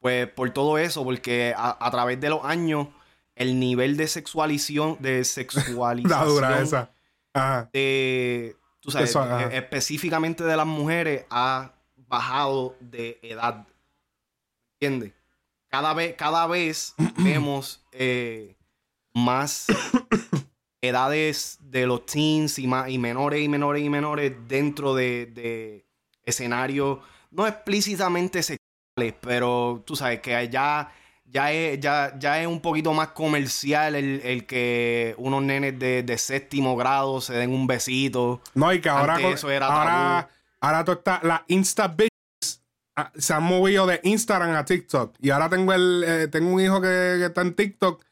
Pues 0.00 0.28
por 0.28 0.50
todo 0.50 0.78
eso, 0.78 1.02
porque 1.04 1.52
a, 1.56 1.76
a 1.84 1.90
través 1.90 2.20
de 2.20 2.28
los 2.30 2.44
años, 2.44 2.88
el 3.34 3.58
nivel 3.58 3.96
de 3.96 4.06
sexualización, 4.08 4.98
de 5.00 5.18
La 5.18 5.24
sexualización 5.24 6.28
dura 6.28 6.60
esa. 6.60 6.90
Ajá. 7.34 7.68
de, 7.72 8.56
tú 8.80 8.90
sabes, 8.90 9.10
Eso, 9.10 9.20
ajá. 9.22 9.46
específicamente 9.52 10.44
de 10.44 10.56
las 10.56 10.66
mujeres 10.66 11.24
ha 11.30 11.72
bajado 11.96 12.76
de 12.80 13.18
edad. 13.22 13.66
¿Entiendes? 14.80 15.12
Cada 15.68 15.92
vez, 15.94 16.14
cada 16.16 16.46
vez 16.46 16.94
vemos 17.16 17.82
eh, 17.92 18.56
más 19.12 19.66
edades 20.80 21.58
de 21.60 21.86
los 21.86 22.06
teens 22.06 22.58
y, 22.58 22.66
más, 22.66 22.88
y 22.88 22.98
menores 22.98 23.42
y 23.42 23.48
menores 23.48 23.82
y 23.82 23.90
menores 23.90 24.32
dentro 24.46 24.94
de, 24.94 25.26
de 25.26 25.86
escenarios 26.24 26.98
no 27.30 27.46
explícitamente 27.46 28.42
sexuales, 28.42 29.14
pero 29.20 29.82
tú 29.86 29.96
sabes 29.96 30.20
que 30.20 30.48
ya, 30.50 30.90
ya, 31.24 31.52
es, 31.52 31.80
ya, 31.80 32.14
ya 32.18 32.40
es 32.40 32.46
un 32.46 32.60
poquito 32.60 32.92
más 32.92 33.08
comercial 33.08 33.94
el, 33.94 34.20
el 34.24 34.46
que 34.46 35.14
unos 35.18 35.42
nenes 35.42 35.78
de, 35.78 36.02
de 36.02 36.18
séptimo 36.18 36.76
grado 36.76 37.20
se 37.20 37.34
den 37.34 37.50
un 37.50 37.66
besito. 37.66 38.40
No, 38.54 38.72
y 38.72 38.80
que 38.80 38.88
ahora, 38.88 39.16
Antes 39.16 39.34
eso 39.34 39.50
era 39.50 39.66
ahora, 39.66 40.28
ahora 40.60 40.84
tú 40.84 40.92
estás, 40.92 41.22
la 41.22 41.44
Insta 41.48 41.94
ah, 42.96 43.12
se 43.16 43.34
han 43.34 43.42
movido 43.42 43.86
de 43.86 44.00
Instagram 44.04 44.56
a 44.56 44.64
TikTok. 44.64 45.16
Y 45.20 45.30
ahora 45.30 45.48
tengo 45.48 45.72
el, 45.72 46.04
eh, 46.06 46.28
tengo 46.28 46.52
un 46.52 46.60
hijo 46.60 46.80
que, 46.80 47.16
que 47.18 47.26
está 47.26 47.42
en 47.42 47.54
TikTok. 47.54 48.02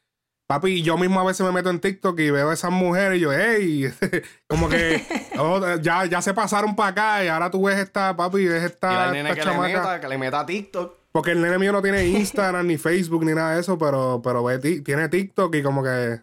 Papi, 0.46 0.70
y 0.70 0.82
yo 0.82 0.96
mismo 0.96 1.18
a 1.20 1.24
veces 1.24 1.44
me 1.44 1.50
meto 1.52 1.70
en 1.70 1.80
TikTok 1.80 2.20
y 2.20 2.30
veo 2.30 2.50
a 2.50 2.54
esas 2.54 2.70
mujeres 2.70 3.18
y 3.18 3.20
yo, 3.22 3.32
hey, 3.32 3.92
como 4.48 4.68
que 4.68 5.02
oh, 5.38 5.60
ya, 5.82 6.04
ya 6.06 6.22
se 6.22 6.34
pasaron 6.34 6.76
para 6.76 6.90
acá 6.90 7.24
y 7.24 7.28
ahora 7.28 7.50
tú 7.50 7.64
ves 7.64 7.78
esta, 7.78 8.14
papi, 8.16 8.46
ves 8.46 8.62
Y 8.62 8.66
esta, 8.66 9.06
la 9.06 9.12
nena 9.12 9.30
esta 9.30 9.42
que 9.42 9.50
le 9.50 9.58
meta, 9.58 10.00
que 10.00 10.08
le 10.08 10.18
meta 10.18 10.40
a 10.40 10.46
TikTok. 10.46 10.94
Porque 11.10 11.32
el 11.32 11.40
nene 11.42 11.58
mío 11.58 11.72
no 11.72 11.82
tiene 11.82 12.06
Instagram, 12.06 12.66
ni 12.66 12.76
Facebook, 12.76 13.24
ni 13.24 13.32
nada 13.34 13.54
de 13.54 13.60
eso, 13.60 13.76
pero, 13.78 14.20
pero 14.22 14.44
ve, 14.44 14.58
ti- 14.58 14.82
tiene 14.82 15.08
TikTok 15.08 15.54
y 15.56 15.62
como 15.62 15.82
que... 15.82 16.20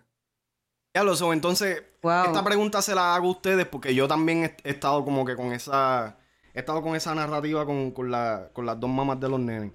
Ya 0.95 1.03
lo 1.03 1.15
sé, 1.15 1.25
entonces, 1.31 1.83
Wow. 2.03 2.25
esta 2.27 2.43
pregunta 2.43 2.81
se 2.81 2.93
la 2.93 3.15
hago 3.15 3.27
a 3.27 3.31
ustedes 3.31 3.65
porque 3.65 3.95
yo 3.95 4.07
también 4.07 4.43
he, 4.43 4.55
he 4.63 4.69
estado 4.71 5.03
como 5.05 5.23
que 5.25 5.35
con 5.37 5.51
esa. 5.53 6.17
He 6.53 6.59
estado 6.59 6.81
con 6.81 6.95
esa 6.97 7.15
narrativa 7.15 7.65
con, 7.65 7.91
con, 7.91 8.11
la- 8.11 8.49
con 8.53 8.65
las 8.65 8.77
dos 8.79 8.89
mamás 8.89 9.19
de 9.19 9.29
los 9.29 9.39
nenes. 9.39 9.71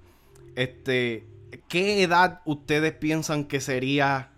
Este. 0.54 1.26
¿Qué 1.68 2.02
edad 2.02 2.42
ustedes 2.44 2.92
piensan 2.92 3.44
que 3.44 3.60
sería, 3.60 4.30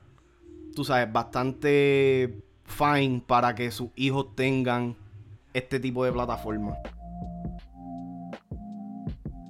tú 0.74 0.84
sabes, 0.84 1.12
bastante 1.12 2.42
fine 2.64 3.22
para 3.26 3.54
que 3.54 3.70
sus 3.70 3.88
hijos 3.96 4.34
tengan 4.36 4.96
este 5.52 5.80
tipo 5.80 6.04
de 6.04 6.12
plataforma? 6.12 6.74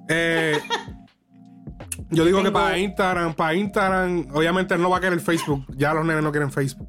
Eh, 0.09 0.59
yo 2.09 2.25
digo 2.25 2.43
que 2.43 2.51
para 2.51 2.77
Instagram, 2.77 3.33
para 3.33 3.53
Instagram, 3.55 4.27
obviamente 4.33 4.73
él 4.73 4.81
no 4.81 4.89
va 4.89 4.97
a 4.97 5.01
querer 5.01 5.19
Facebook. 5.19 5.65
Ya 5.75 5.93
los 5.93 6.05
nenes 6.05 6.23
no 6.23 6.31
quieren 6.31 6.51
Facebook. 6.51 6.87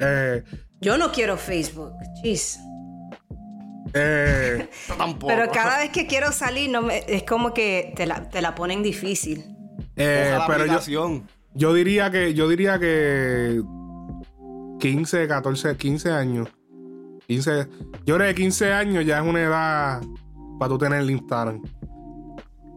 Eh, 0.00 0.42
Yo 0.80 0.98
no 0.98 1.10
quiero 1.12 1.36
Facebook. 1.36 1.92
Jeez. 2.22 2.58
eh, 3.94 4.68
tampoco. 4.98 5.28
Pero 5.28 5.50
cada 5.50 5.78
vez 5.78 5.90
que 5.90 6.06
quiero 6.06 6.32
salir, 6.32 6.70
no 6.70 6.82
me- 6.82 7.04
es 7.08 7.22
como 7.24 7.54
que 7.54 7.92
te 7.96 8.06
la, 8.06 8.28
te 8.28 8.42
la 8.42 8.54
ponen 8.54 8.82
difícil. 8.82 9.44
eh, 9.96 10.36
pero 10.46 10.66
yo. 10.66 11.22
Yo 11.54 11.72
diría 11.74 12.10
que, 12.10 12.34
yo 12.34 12.48
diría 12.48 12.78
que 12.78 13.62
15, 14.80 15.28
14, 15.28 15.76
15 15.76 16.10
años. 16.12 16.48
15, 17.26 17.68
yo 18.04 18.16
creo 18.16 18.28
que 18.28 18.34
15 18.34 18.72
años 18.72 19.04
ya 19.06 19.18
es 19.20 19.26
una 19.26 19.40
edad 19.40 20.02
para 20.58 20.68
tú 20.68 20.78
tener 20.78 21.00
el 21.00 21.10
Instagram. 21.10 21.62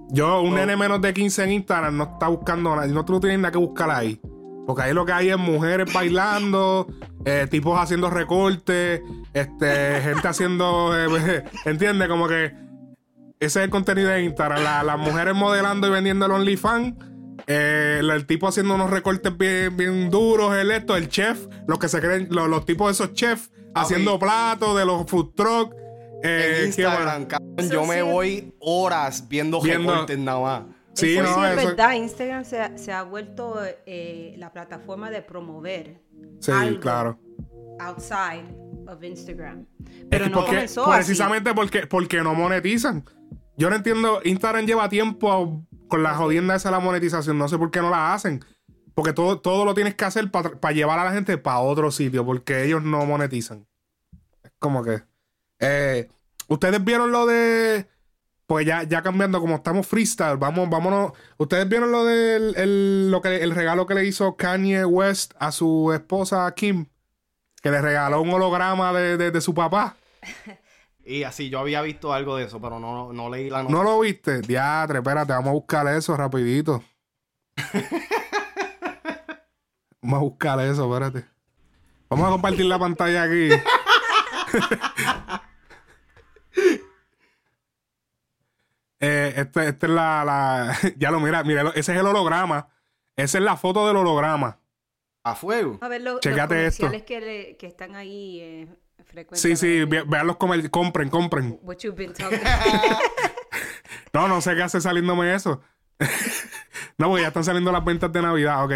Yo, 0.09 0.41
un 0.41 0.55
nene 0.55 0.77
menos 0.77 1.01
de 1.01 1.13
15 1.13 1.43
en 1.43 1.51
Instagram 1.51 1.97
no 1.97 2.03
está 2.05 2.29
buscando 2.29 2.73
nada. 2.75 2.87
No 2.87 3.03
tú 3.03 3.19
tienes 3.19 3.39
nada 3.39 3.51
que 3.51 3.57
buscar 3.57 3.89
ahí. 3.89 4.21
Porque 4.65 4.83
ahí 4.83 4.93
lo 4.93 5.05
que 5.05 5.11
hay 5.11 5.29
es 5.29 5.37
mujeres 5.37 5.91
bailando, 5.93 6.87
eh, 7.25 7.45
tipos 7.49 7.77
haciendo 7.79 8.09
recortes, 8.09 9.01
este, 9.33 10.01
gente 10.01 10.27
haciendo. 10.27 10.91
eh, 10.97 11.43
¿Entiendes? 11.65 12.07
Como 12.07 12.27
que 12.27 12.53
ese 13.39 13.59
es 13.59 13.65
el 13.65 13.69
contenido 13.69 14.09
de 14.09 14.23
Instagram. 14.23 14.63
La- 14.63 14.83
las 14.83 14.97
mujeres 14.97 15.35
modelando 15.35 15.87
y 15.87 15.91
vendiendo 15.91 16.25
el 16.25 16.31
OnlyFans. 16.31 16.95
Eh, 17.47 17.97
el, 18.01 18.09
el 18.09 18.25
tipo 18.25 18.47
haciendo 18.47 18.75
unos 18.75 18.89
recortes 18.89 19.35
bien, 19.37 19.75
bien 19.77 20.09
duros, 20.09 20.55
el 20.55 20.69
esto, 20.71 20.95
el 20.97 21.07
chef, 21.09 21.47
los 21.67 21.79
que 21.79 21.87
se 21.87 21.99
creen, 21.99 22.27
los, 22.29 22.49
los 22.49 22.65
tipos 22.65 22.87
de 22.87 22.91
esos 22.91 23.13
chefs 23.15 23.49
haciendo 23.73 24.19
platos 24.19 24.77
de 24.77 24.85
los 24.85 25.05
food 25.09 25.33
trucks. 25.35 25.75
eh, 26.23 26.71
cabrón, 26.77 27.27
yo 27.69 27.85
me 27.85 27.99
es- 27.99 28.03
voy 28.03 28.53
horas 28.59 29.27
viendo, 29.29 29.61
Viendo- 29.61 29.91
recortes 29.91 30.17
nada 30.19 30.39
más. 30.39 30.61
Sí, 30.93 31.13
eso 31.15 31.23
no, 31.23 31.35
sí 31.35 31.41
es 31.51 31.57
eso- 31.59 31.67
verdad. 31.67 31.93
Instagram 31.93 32.43
se, 32.43 32.59
ha- 32.59 32.75
se 32.77 32.91
ha 32.91 33.03
vuelto 33.03 33.59
eh, 33.85 34.33
la 34.37 34.51
plataforma 34.51 35.11
de 35.11 35.21
promover 35.21 36.01
Sí, 36.39 36.51
algo 36.51 36.79
claro. 36.79 37.19
outside 37.79 38.43
of 38.87 39.03
Instagram. 39.03 39.65
Es 39.85 40.05
Pero 40.09 40.23
que 40.25 40.29
no 40.31 40.37
porque- 40.37 40.51
comenzó 40.51 40.91
así. 40.91 40.95
precisamente 41.05 41.53
porque, 41.53 41.85
porque 41.87 42.21
no 42.23 42.33
monetizan. 42.33 43.05
Yo 43.57 43.69
no 43.69 43.75
entiendo, 43.75 44.21
Instagram 44.23 44.65
lleva 44.65 44.89
tiempo 44.89 45.63
con 45.87 46.03
la 46.03 46.15
jodienda 46.15 46.55
esa 46.55 46.69
de 46.69 46.73
la 46.75 46.79
monetización, 46.79 47.37
no 47.37 47.47
sé 47.47 47.57
por 47.57 47.71
qué 47.71 47.79
no 47.81 47.89
la 47.89 48.13
hacen. 48.13 48.43
Porque 48.93 49.13
todo, 49.13 49.39
todo 49.39 49.63
lo 49.65 49.73
tienes 49.75 49.93
que 49.95 50.05
hacer 50.05 50.31
para 50.31 50.71
llevar 50.73 50.97
a 50.99 51.03
la 51.05 51.11
gente 51.13 51.37
para 51.37 51.59
otro 51.59 51.91
sitio, 51.91 52.25
porque 52.25 52.63
ellos 52.63 52.81
no 52.83 53.05
monetizan. 53.05 53.67
Es 54.43 54.51
como 54.59 54.83
que... 54.83 55.03
eh, 55.59 56.09
Ustedes 56.47 56.83
vieron 56.83 57.11
lo 57.11 57.25
de... 57.25 57.87
Pues 58.47 58.65
ya, 58.65 58.83
ya 58.83 59.01
cambiando, 59.01 59.41
como 59.41 59.55
estamos 59.55 59.85
freestyle, 59.85 60.37
vamos, 60.37 60.69
vámonos. 60.69 61.11
Ustedes 61.37 61.67
vieron 61.67 61.91
lo 61.91 62.05
del 62.05 62.55
el, 62.55 63.11
lo 63.11 63.21
que, 63.21 63.43
el 63.43 63.51
regalo 63.53 63.85
que 63.85 63.93
le 63.93 64.05
hizo 64.05 64.37
Kanye 64.37 64.85
West 64.85 65.33
a 65.37 65.51
su 65.51 65.91
esposa 65.93 66.49
Kim, 66.55 66.85
que 67.61 67.69
le 67.71 67.81
regaló 67.81 68.21
un 68.21 68.29
holograma 68.33 68.93
de, 68.93 69.17
de- 69.17 69.31
de 69.31 69.41
su 69.41 69.53
papá. 69.53 69.97
Y 71.09 71.23
así, 71.23 71.49
yo 71.49 71.59
había 71.59 71.81
visto 71.81 72.11
algo 72.11 72.35
de 72.35 72.43
eso, 72.45 72.59
pero 72.59 72.79
no, 72.81 73.13
no 73.13 73.29
leí 73.29 73.49
la 73.49 73.63
¿No 73.63 73.81
lo 73.81 73.99
viste? 74.01 74.41
Diatre, 74.41 74.97
espérate, 74.99 75.31
vamos 75.31 75.47
a 75.49 75.53
buscar 75.53 75.87
eso 75.87 76.17
rapidito. 76.17 76.83
vamos 80.01 80.17
a 80.17 80.21
buscar 80.21 80.59
eso, 80.59 80.83
espérate. 80.93 81.25
Vamos 82.09 82.27
a 82.27 82.31
compartir 82.31 82.65
la 82.65 82.77
pantalla 82.77 83.23
aquí. 83.23 83.49
eh, 88.99 89.33
este, 89.37 89.67
este 89.69 89.85
es 89.85 89.91
la, 89.91 90.23
la- 90.25 90.77
Ya 90.97 91.11
lo 91.11 91.19
mira, 91.19 91.43
mira, 91.43 91.69
ese 91.75 91.93
es 91.93 91.99
el 91.99 92.05
holograma. 92.05 92.67
Esa 93.15 93.37
es 93.37 93.43
la 93.43 93.57
foto 93.57 93.87
del 93.87 93.97
holograma. 93.97 94.59
A 95.23 95.35
fuego. 95.35 95.77
A 95.81 95.87
ver 95.87 96.01
lo- 96.01 96.13
los 96.15 96.25
esto. 96.25 96.47
comerciales 96.47 97.03
que, 97.03 97.19
le- 97.21 97.57
que 97.57 97.67
están 97.67 97.95
ahí 97.95 98.39
eh, 98.41 98.67
Sí, 99.33 99.55
sí, 99.55 99.83
vean 99.85 100.27
los 100.27 100.37
comer- 100.37 100.69
compren, 100.69 101.09
compren. 101.09 101.59
What 101.63 101.77
you've 101.83 101.95
been 101.97 102.13
talking 102.13 102.39
No, 104.13 104.27
no 104.27 104.41
sé 104.41 104.55
qué 104.55 104.63
hace 104.63 104.81
saliéndome 104.81 105.33
eso. 105.33 105.61
no, 106.97 107.07
porque 107.09 107.21
ya 107.23 107.27
están 107.29 107.43
saliendo 107.43 107.71
las 107.71 107.83
ventas 107.83 108.11
de 108.11 108.21
Navidad. 108.21 108.63
Ok. 108.63 108.73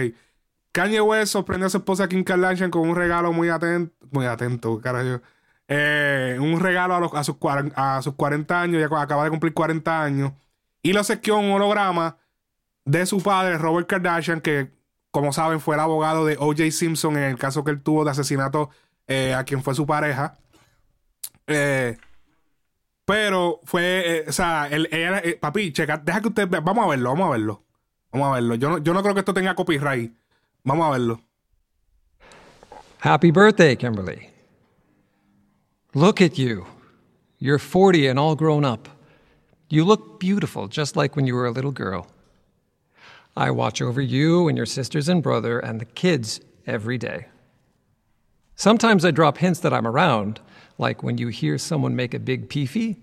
Kanye 0.71 1.01
West 1.01 1.33
sorprendió 1.33 1.67
a 1.67 1.69
su 1.69 1.77
esposa 1.77 2.07
Kim 2.07 2.23
Kardashian 2.23 2.71
con 2.71 2.87
un 2.87 2.95
regalo 2.95 3.33
muy 3.33 3.49
atento. 3.49 3.93
Muy 4.11 4.25
atento, 4.25 4.79
carajo. 4.79 5.21
Eh, 5.67 6.37
un 6.39 6.59
regalo 6.59 6.95
a, 6.95 6.99
los- 6.99 7.13
a 7.13 7.23
sus, 7.23 7.35
a 7.75 8.01
sus 8.01 8.13
40 8.15 8.61
años. 8.61 8.81
Ya 8.81 9.01
acaba 9.01 9.23
de 9.23 9.29
cumplir 9.29 9.53
40 9.53 10.03
años. 10.03 10.31
Y 10.81 10.93
lo 10.93 11.03
sequió 11.03 11.37
un 11.37 11.51
holograma 11.51 12.17
de 12.85 13.05
su 13.05 13.21
padre, 13.21 13.57
Robert 13.57 13.87
Kardashian, 13.87 14.41
que, 14.41 14.71
como 15.11 15.31
saben, 15.33 15.59
fue 15.59 15.75
el 15.75 15.81
abogado 15.81 16.25
de 16.25 16.37
O.J. 16.39 16.71
Simpson 16.71 17.15
en 17.17 17.23
el 17.23 17.37
caso 17.37 17.63
que 17.63 17.71
él 17.71 17.81
tuvo 17.81 18.03
de 18.03 18.11
asesinato 18.11 18.69
eh, 19.07 19.33
a 19.33 19.43
quien 19.43 19.63
fue 19.63 19.75
su 19.75 19.85
pareja. 19.85 20.37
Eh, 21.47 21.97
pero 23.05 23.59
fue, 23.65 24.19
eh, 24.19 24.25
o 24.27 24.31
sea, 24.31 24.69
eh, 24.71 25.37
papi, 25.39 25.73
checa, 25.73 25.97
deja 25.97 26.21
que 26.21 26.29
usted 26.29 26.47
vea, 26.47 26.61
vamos 26.61 26.85
a 26.85 26.89
verlo, 26.89 27.09
vamos 27.09 27.27
a 27.27 27.31
verlo. 27.31 27.63
Vamos 28.11 28.27
a 28.27 28.33
verlo. 28.35 28.55
Yo 28.55 28.69
no, 28.69 28.77
yo 28.77 28.93
no 28.93 29.01
creo 29.01 29.13
que 29.13 29.19
esto 29.19 29.33
tenga 29.33 29.55
copyright. 29.55 30.13
Vamos 30.63 30.87
a 30.87 30.91
verlo. 30.91 31.21
Happy 32.99 33.31
birthday, 33.31 33.75
Kimberly. 33.75 34.29
Look 35.93 36.21
at 36.21 36.37
you. 36.37 36.65
You're 37.39 37.59
40 37.59 38.07
and 38.07 38.19
all 38.19 38.35
grown 38.35 38.63
up. 38.63 38.87
You 39.69 39.83
look 39.83 40.19
beautiful, 40.19 40.67
just 40.67 40.95
like 40.95 41.15
when 41.15 41.25
you 41.25 41.35
were 41.35 41.47
a 41.47 41.51
little 41.51 41.71
girl. 41.71 42.07
I 43.35 43.49
watch 43.51 43.81
over 43.81 44.01
you 44.01 44.47
and 44.47 44.57
your 44.57 44.65
sisters 44.65 45.09
and 45.09 45.23
brother 45.23 45.57
and 45.59 45.79
the 45.79 45.85
kids 45.85 46.41
every 46.67 46.97
day. 46.97 47.27
Sometimes 48.61 49.03
I 49.03 49.09
drop 49.09 49.39
hints 49.39 49.59
that 49.61 49.73
I'm 49.73 49.87
around, 49.87 50.39
like 50.77 51.01
when 51.01 51.17
you 51.17 51.29
hear 51.29 51.57
someone 51.57 51.95
make 51.95 52.13
a 52.13 52.19
big 52.19 52.47
peefee, 52.47 52.95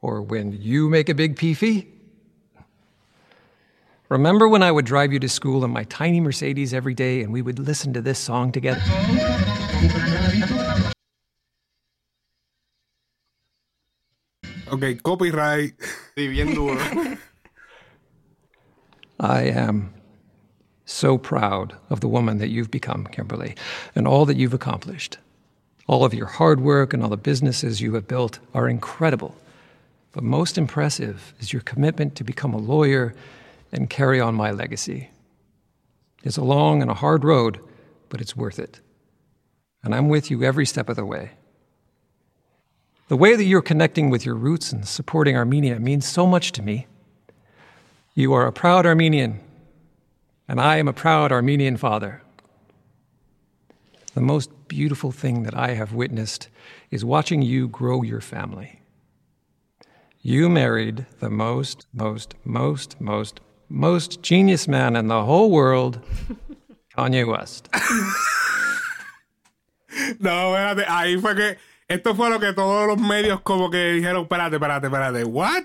or 0.00 0.22
when 0.22 0.52
you 0.52 0.88
make 0.88 1.10
a 1.10 1.14
big 1.14 1.36
peefee. 1.36 1.86
Remember 4.08 4.48
when 4.48 4.62
I 4.62 4.72
would 4.72 4.86
drive 4.86 5.12
you 5.12 5.18
to 5.18 5.28
school 5.28 5.66
in 5.66 5.70
my 5.70 5.84
tiny 5.84 6.18
Mercedes 6.18 6.72
every 6.72 6.94
day 6.94 7.20
and 7.20 7.30
we 7.30 7.42
would 7.42 7.58
listen 7.58 7.92
to 7.92 8.00
this 8.00 8.18
song 8.18 8.52
together? 8.52 8.80
Ok, 14.72 14.94
copyright. 15.02 15.74
Sí, 16.16 16.30
bien 16.30 16.54
duro. 16.54 16.80
I 19.20 19.42
am 19.42 19.92
so 20.84 21.16
proud 21.18 21.74
of 21.90 22.00
the 22.00 22.08
woman 22.08 22.38
that 22.38 22.48
you've 22.48 22.70
become, 22.70 23.06
Kimberly, 23.06 23.54
and 23.94 24.06
all 24.06 24.26
that 24.26 24.36
you've 24.36 24.54
accomplished. 24.54 25.18
All 25.86 26.04
of 26.04 26.14
your 26.14 26.26
hard 26.26 26.60
work 26.60 26.92
and 26.92 27.02
all 27.02 27.08
the 27.08 27.16
businesses 27.16 27.80
you 27.80 27.94
have 27.94 28.08
built 28.08 28.38
are 28.54 28.68
incredible. 28.68 29.34
But 30.12 30.24
most 30.24 30.56
impressive 30.56 31.34
is 31.40 31.52
your 31.52 31.62
commitment 31.62 32.14
to 32.16 32.24
become 32.24 32.54
a 32.54 32.58
lawyer 32.58 33.14
and 33.72 33.90
carry 33.90 34.20
on 34.20 34.34
my 34.34 34.50
legacy. 34.50 35.10
It's 36.22 36.36
a 36.36 36.44
long 36.44 36.80
and 36.80 36.90
a 36.90 36.94
hard 36.94 37.24
road, 37.24 37.60
but 38.08 38.20
it's 38.20 38.36
worth 38.36 38.58
it. 38.58 38.80
And 39.82 39.94
I'm 39.94 40.08
with 40.08 40.30
you 40.30 40.42
every 40.42 40.64
step 40.64 40.88
of 40.88 40.96
the 40.96 41.04
way. 41.04 41.32
The 43.08 43.16
way 43.16 43.36
that 43.36 43.44
you're 43.44 43.60
connecting 43.60 44.08
with 44.08 44.24
your 44.24 44.34
roots 44.34 44.72
and 44.72 44.88
supporting 44.88 45.36
Armenia 45.36 45.78
means 45.78 46.06
so 46.06 46.26
much 46.26 46.52
to 46.52 46.62
me. 46.62 46.86
You 48.14 48.32
are 48.32 48.46
a 48.46 48.52
proud 48.52 48.86
Armenian, 48.86 49.40
and 50.48 50.60
I 50.60 50.76
am 50.76 50.88
a 50.88 50.92
proud 50.92 51.32
Armenian 51.32 51.76
father. 51.76 52.22
The 54.14 54.20
most 54.20 54.50
beautiful 54.68 55.10
thing 55.10 55.42
that 55.42 55.56
I 55.56 55.74
have 55.74 55.92
witnessed 55.92 56.48
is 56.90 57.04
watching 57.04 57.42
you 57.42 57.68
grow 57.68 58.02
your 58.02 58.20
family. 58.20 58.80
You 60.20 60.48
married 60.48 61.06
the 61.20 61.30
most, 61.30 61.86
most, 61.92 62.34
most, 62.44 63.00
most, 63.00 63.40
most 63.68 64.22
genius 64.22 64.68
man 64.68 64.96
in 64.96 65.08
the 65.08 65.24
whole 65.24 65.50
world, 65.50 66.00
Kanye 66.96 67.26
West. 67.26 67.68
No, 70.18 70.54
espérate, 70.54 70.84
ahí 70.86 71.20
fue 71.20 71.34
que 71.34 71.56
esto 71.88 72.14
fue 72.14 72.28
lo 72.28 72.40
que 72.40 72.52
todos 72.52 72.88
los 72.88 72.98
medios 72.98 73.40
como 73.42 73.70
que 73.70 73.92
dijeron, 73.92 74.22
espérate, 74.24 74.56
espérate, 74.56 74.86
espérate, 74.86 75.24
what? 75.24 75.64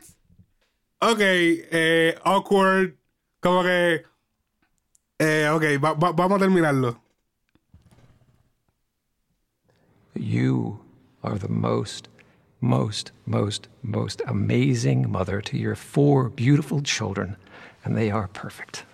Ok, 1.02 1.20
eh, 1.22 2.16
awkward, 2.26 2.98
como 3.42 3.64
que, 3.64 4.04
eh, 5.20 5.48
ok, 5.50 5.78
va- 5.80 5.96
va- 5.96 6.14
vamos 6.14 6.42
a 6.42 6.46
terminarlo. 6.46 6.98
You 10.16 10.80
are 11.24 11.38
the 11.38 11.50
most, 11.50 12.08
most, 12.62 13.12
most, 13.26 13.68
most 13.82 14.22
amazing 14.28 15.10
mother 15.10 15.42
to 15.42 15.58
your 15.58 15.76
four 15.76 16.30
beautiful 16.30 16.82
children, 16.82 17.38
and 17.84 17.96
they 17.96 18.12
are 18.12 18.28
perfect. 18.28 18.86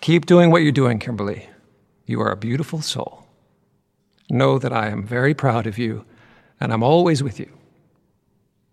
Keep 0.00 0.26
doing 0.26 0.50
what 0.50 0.62
you're 0.62 0.72
doing, 0.72 0.98
Kimberly. 0.98 1.48
You 2.06 2.20
are 2.20 2.30
a 2.30 2.36
beautiful 2.36 2.80
soul. 2.82 3.26
Know 4.30 4.58
that 4.58 4.72
I 4.72 4.88
am 4.88 5.06
very 5.06 5.34
proud 5.34 5.66
of 5.66 5.78
you, 5.78 6.04
and 6.60 6.72
I'm 6.72 6.82
always 6.82 7.22
with 7.22 7.38
you. 7.38 7.50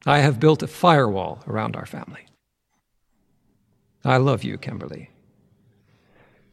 I 0.06 0.20
have 0.20 0.40
built 0.40 0.64
a 0.64 0.68
firewall 0.68 1.44
around 1.48 1.76
our 1.76 1.86
family. 1.86 2.26
I 4.04 4.18
love 4.18 4.44
you, 4.44 4.58
Kimberly. 4.58 5.10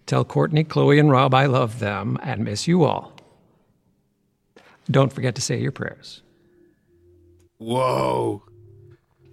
Tell 0.08 0.24
Courtney, 0.24 0.64
Chloe, 0.64 0.98
and 0.98 1.10
Rob 1.10 1.34
I 1.34 1.44
love 1.46 1.78
them 1.80 2.16
and 2.22 2.42
miss 2.42 2.66
you 2.66 2.82
all. 2.82 3.12
Don't 4.90 5.12
forget 5.12 5.34
to 5.34 5.42
say 5.42 5.60
your 5.60 5.70
prayers. 5.70 6.22
Wow. 7.58 8.42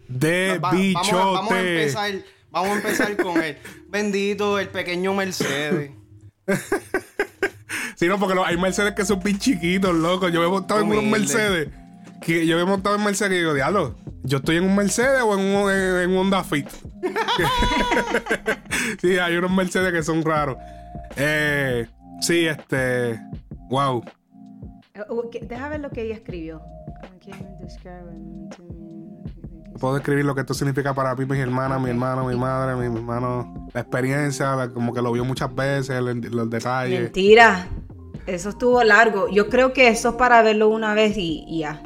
De 0.10 0.58
Va- 0.60 0.72
vamos, 0.72 1.08
a, 1.10 1.16
vamos 1.16 1.52
a 1.52 1.56
bichote. 1.56 1.82
empezar, 1.82 2.12
vamos 2.52 2.70
a 2.70 2.76
empezar 2.76 3.16
con 3.18 3.42
el 3.42 3.56
bendito, 3.90 4.60
el 4.60 4.68
pequeño 4.68 5.14
Mercedes. 5.16 5.92
Sí, 7.98 8.08
no, 8.10 8.20
porque 8.20 8.36
los- 8.36 8.46
hay 8.46 8.58
Mercedes 8.58 8.94
que 8.94 9.06
son 9.06 9.22
bien 9.24 9.40
chiquitos, 9.40 9.96
loco. 9.96 10.28
Yo 10.28 10.42
me 10.42 10.48
he 10.48 10.50
montado 10.50 10.82
en 10.82 10.88
unos 10.88 11.04
Mercedes. 11.06 11.70
Que 12.26 12.48
yo 12.48 12.56
me 12.56 12.64
he 12.64 12.66
montado 12.66 12.96
en 12.96 13.04
Mercedes 13.04 13.34
y 13.34 13.38
digo, 13.38 13.54
diablo, 13.54 13.96
¿yo 14.24 14.38
estoy 14.40 14.58
en 14.58 14.64
un 14.64 14.76
Mercedes 14.76 15.22
o 15.22 15.34
en 15.38 15.40
un, 15.42 15.72
en, 15.72 15.96
en 16.02 16.10
un 16.10 16.18
Honda 16.18 16.44
Fit? 16.44 16.68
sí, 19.02 19.18
hay 19.20 19.36
unos 19.38 19.52
Mercedes 19.52 19.94
que 19.94 20.02
son 20.02 20.24
raros. 20.24 20.58
Eh, 21.16 21.86
sí, 22.22 22.48
este. 22.48 23.20
Wow. 23.70 24.04
Eh, 24.96 25.02
uh, 25.10 25.30
Deja 25.42 25.70
ver 25.70 25.82
lo 25.82 25.90
que 25.92 26.02
ella 26.02 26.16
escribió. 26.16 26.62
Puedo 29.80 29.96
describir 29.96 30.26
lo 30.26 30.34
que 30.34 30.42
esto 30.42 30.54
significa 30.54 30.94
para 30.94 31.14
mí, 31.16 31.26
mis 31.26 31.40
hermanas, 31.40 31.82
mi 31.82 31.90
hermano, 31.90 32.26
mi 32.26 32.36
madre, 32.36 32.76
mi, 32.76 32.90
mi 32.90 32.98
hermano. 32.98 33.68
La 33.74 33.82
experiencia, 33.82 34.56
la- 34.56 34.70
como 34.72 34.94
que 34.94 35.02
lo 35.02 35.12
vio 35.12 35.26
muchas 35.26 35.54
veces, 35.54 36.02
los 36.02 36.50
detalles. 36.50 37.02
Mentira. 37.02 37.68
Eso 38.26 38.50
estuvo 38.50 38.84
largo. 38.84 39.28
Yo 39.30 39.50
creo 39.50 39.74
que 39.74 39.90
eso 39.90 40.10
es 40.10 40.16
para 40.16 40.42
verlo 40.42 40.70
una 40.70 40.94
vez 40.96 41.16
y, 41.18 41.44
y 41.48 41.60
ya. 41.60 41.82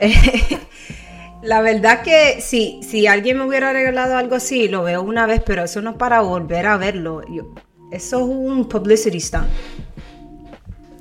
La 1.42 1.60
verdad 1.60 2.02
que 2.02 2.40
si, 2.40 2.80
si 2.82 3.06
alguien 3.06 3.38
me 3.38 3.44
hubiera 3.46 3.72
regalado 3.72 4.16
algo 4.16 4.34
así, 4.34 4.68
lo 4.68 4.82
veo 4.82 5.02
una 5.02 5.24
vez, 5.26 5.40
pero 5.46 5.62
eso 5.64 5.80
no 5.80 5.90
es 5.90 5.96
para 5.96 6.20
volver 6.20 6.66
a 6.66 6.76
verlo. 6.76 7.22
Yo- 7.30 7.54
eso 7.92 8.18
es 8.18 8.24
un 8.24 8.68
publicity 8.68 9.20
stunt. 9.20 9.46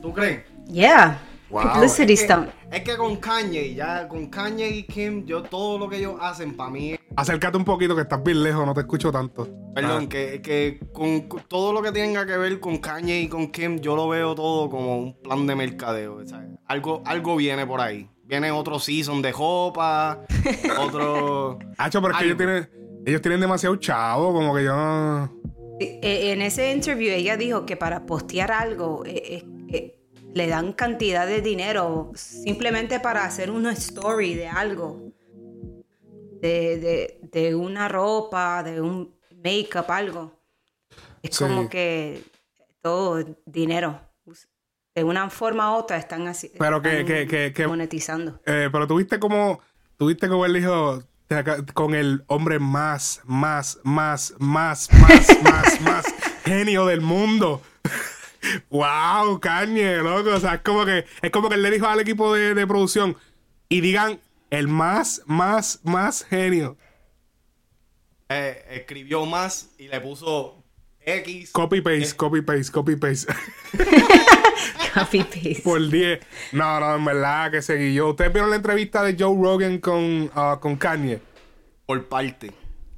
¿Tú 0.01 0.13
crees? 0.13 0.41
Yeah. 0.67 1.19
Wow, 1.49 1.73
publicity 1.73 2.13
es 2.13 2.19
que, 2.21 2.25
stunt. 2.27 2.49
es 2.71 2.81
que 2.83 2.97
con 2.97 3.15
Kanye, 3.15 3.73
ya 3.73 4.07
con 4.07 4.27
Kanye 4.27 4.69
y 4.69 4.83
Kim, 4.83 5.25
yo 5.25 5.41
todo 5.43 5.79
lo 5.79 5.89
que 5.89 5.97
ellos 5.97 6.15
hacen 6.21 6.55
para 6.55 6.69
mí 6.69 6.91
es- 6.93 6.99
Acércate 7.15 7.57
un 7.57 7.65
poquito 7.65 7.95
que 7.95 8.01
estás 8.03 8.21
bien 8.23 8.43
lejos, 8.43 8.63
no 8.65 8.73
te 8.75 8.81
escucho 8.81 9.11
tanto. 9.11 9.47
Perdón, 9.73 10.03
Ah. 10.05 10.09
que, 10.09 10.41
que 10.41 10.79
con, 10.93 11.21
con 11.21 11.41
todo 11.47 11.73
lo 11.73 11.81
que 11.81 11.91
tenga 11.91 12.25
que 12.27 12.37
ver 12.37 12.59
con 12.59 12.77
Kanye 12.77 13.21
y 13.21 13.27
con 13.27 13.47
Kim, 13.47 13.79
yo 13.79 13.95
lo 13.95 14.07
veo 14.07 14.35
todo 14.35 14.69
como 14.69 14.97
un 14.99 15.19
plan 15.21 15.47
de 15.47 15.55
mercadeo. 15.55 16.27
¿sabes? 16.27 16.49
Algo, 16.67 17.01
algo 17.05 17.35
viene 17.37 17.65
por 17.65 17.81
ahí. 17.81 18.07
Viene 18.27 18.51
otro 18.51 18.77
season 18.79 19.21
de 19.21 19.31
jopa, 19.31 20.21
otro. 20.79 21.57
Hacho, 21.77 22.01
pero 22.01 22.13
es 22.13 22.19
que 22.19 22.25
ellos 22.25 22.37
tienen, 22.37 22.69
ellos 23.05 23.21
tienen 23.21 23.39
demasiado 23.39 23.75
chavo, 23.77 24.33
como 24.33 24.53
que 24.53 24.63
yo 24.65 24.75
no. 24.75 25.33
Eh, 25.79 26.31
En 26.33 26.41
ese 26.41 26.71
interview 26.73 27.11
ella 27.13 27.37
dijo 27.37 27.65
que 27.65 27.77
para 27.77 28.05
postear 28.05 28.51
algo 28.51 29.03
eh, 29.05 29.21
eh, 29.25 29.43
eh, 29.69 29.99
le 30.33 30.47
dan 30.47 30.73
cantidad 30.73 31.25
de 31.25 31.41
dinero 31.41 32.11
simplemente 32.15 32.99
para 32.99 33.23
hacer 33.23 33.49
una 33.49 33.71
story 33.73 34.33
de 34.35 34.47
algo. 34.47 35.11
De, 36.41 36.77
de- 36.79 37.19
de 37.31 37.55
una 37.55 37.87
ropa, 37.87 38.61
de 38.63 38.79
un 38.81 39.15
make-up, 39.43 39.89
algo. 39.89 40.33
Es 41.23 41.35
Sí. 41.35 41.43
como 41.43 41.67
que 41.69 42.21
todo 42.81 43.19
es 43.19 43.25
dinero. 43.45 43.99
De 44.97 45.03
una 45.03 45.29
forma 45.29 45.71
u 45.73 45.75
otra 45.75 45.97
están 45.97 46.27
así. 46.27 46.51
Pero 46.57 46.81
que- 46.81 46.89
están 47.01 47.05
que- 47.05 47.27
que- 47.27 47.53
que- 47.53 47.67
monetizando. 47.67 48.41
Eh, 48.47 48.67
pero 48.71 48.87
tuviste 48.87 49.19
como. 49.19 49.61
Tuviste 49.95 50.27
como 50.27 50.43
él 50.43 50.53
dijo. 50.53 51.03
Con 51.75 51.93
el 51.93 52.23
hombre 52.25 52.57
más, 52.57 53.21
más, 53.25 53.77
más, 53.83 54.33
más, 54.39 54.89
más, 54.91 55.27
más, 55.43 55.81
más 55.81 56.05
genio 56.45 56.87
del 56.87 57.01
mundo. 57.01 57.61
wow, 58.71 59.39
Kanye, 59.39 59.97
loco. 59.97 60.31
O 60.31 60.39
sea, 60.39 60.55
es 60.55 60.61
como 60.61 60.83
que. 60.83 61.05
Es 61.21 61.29
como 61.29 61.47
que 61.49 61.53
él 61.55 61.61
le 61.61 61.69
dijo 61.69 61.85
al 61.85 61.99
equipo 61.99 62.33
de, 62.33 62.55
de 62.55 62.65
producción. 62.65 63.15
Y 63.69 63.81
digan 63.81 64.19
el 64.49 64.67
más, 64.67 65.21
más, 65.27 65.79
más 65.83 66.23
genio. 66.23 66.75
eh, 68.29 68.65
escribió 68.71 69.27
más 69.27 69.69
y 69.77 69.89
le 69.89 70.01
puso 70.01 70.56
X. 71.07 71.51
Copy 71.51 71.79
paste, 71.81 72.15
copy 72.17 72.41
paste, 72.41 72.71
copy 72.71 72.95
paste. 72.97 73.33
Copy 74.93 75.23
paste. 75.23 75.61
Por 75.63 75.89
10. 75.89 76.19
No, 76.51 76.79
no, 76.79 76.95
en 76.95 77.05
verdad 77.05 77.51
que 77.51 77.61
seguí 77.61 77.93
yo. 77.93 78.09
¿Ustedes 78.09 78.33
vieron 78.33 78.49
la 78.49 78.57
entrevista 78.57 79.03
de 79.03 79.15
Joe 79.17 79.35
Rogan 79.41 79.77
con, 79.79 80.29
ah, 80.35 80.57
con 80.61 80.75
Kanye? 80.75 81.19
por 81.85 82.03
parte. 82.09 82.51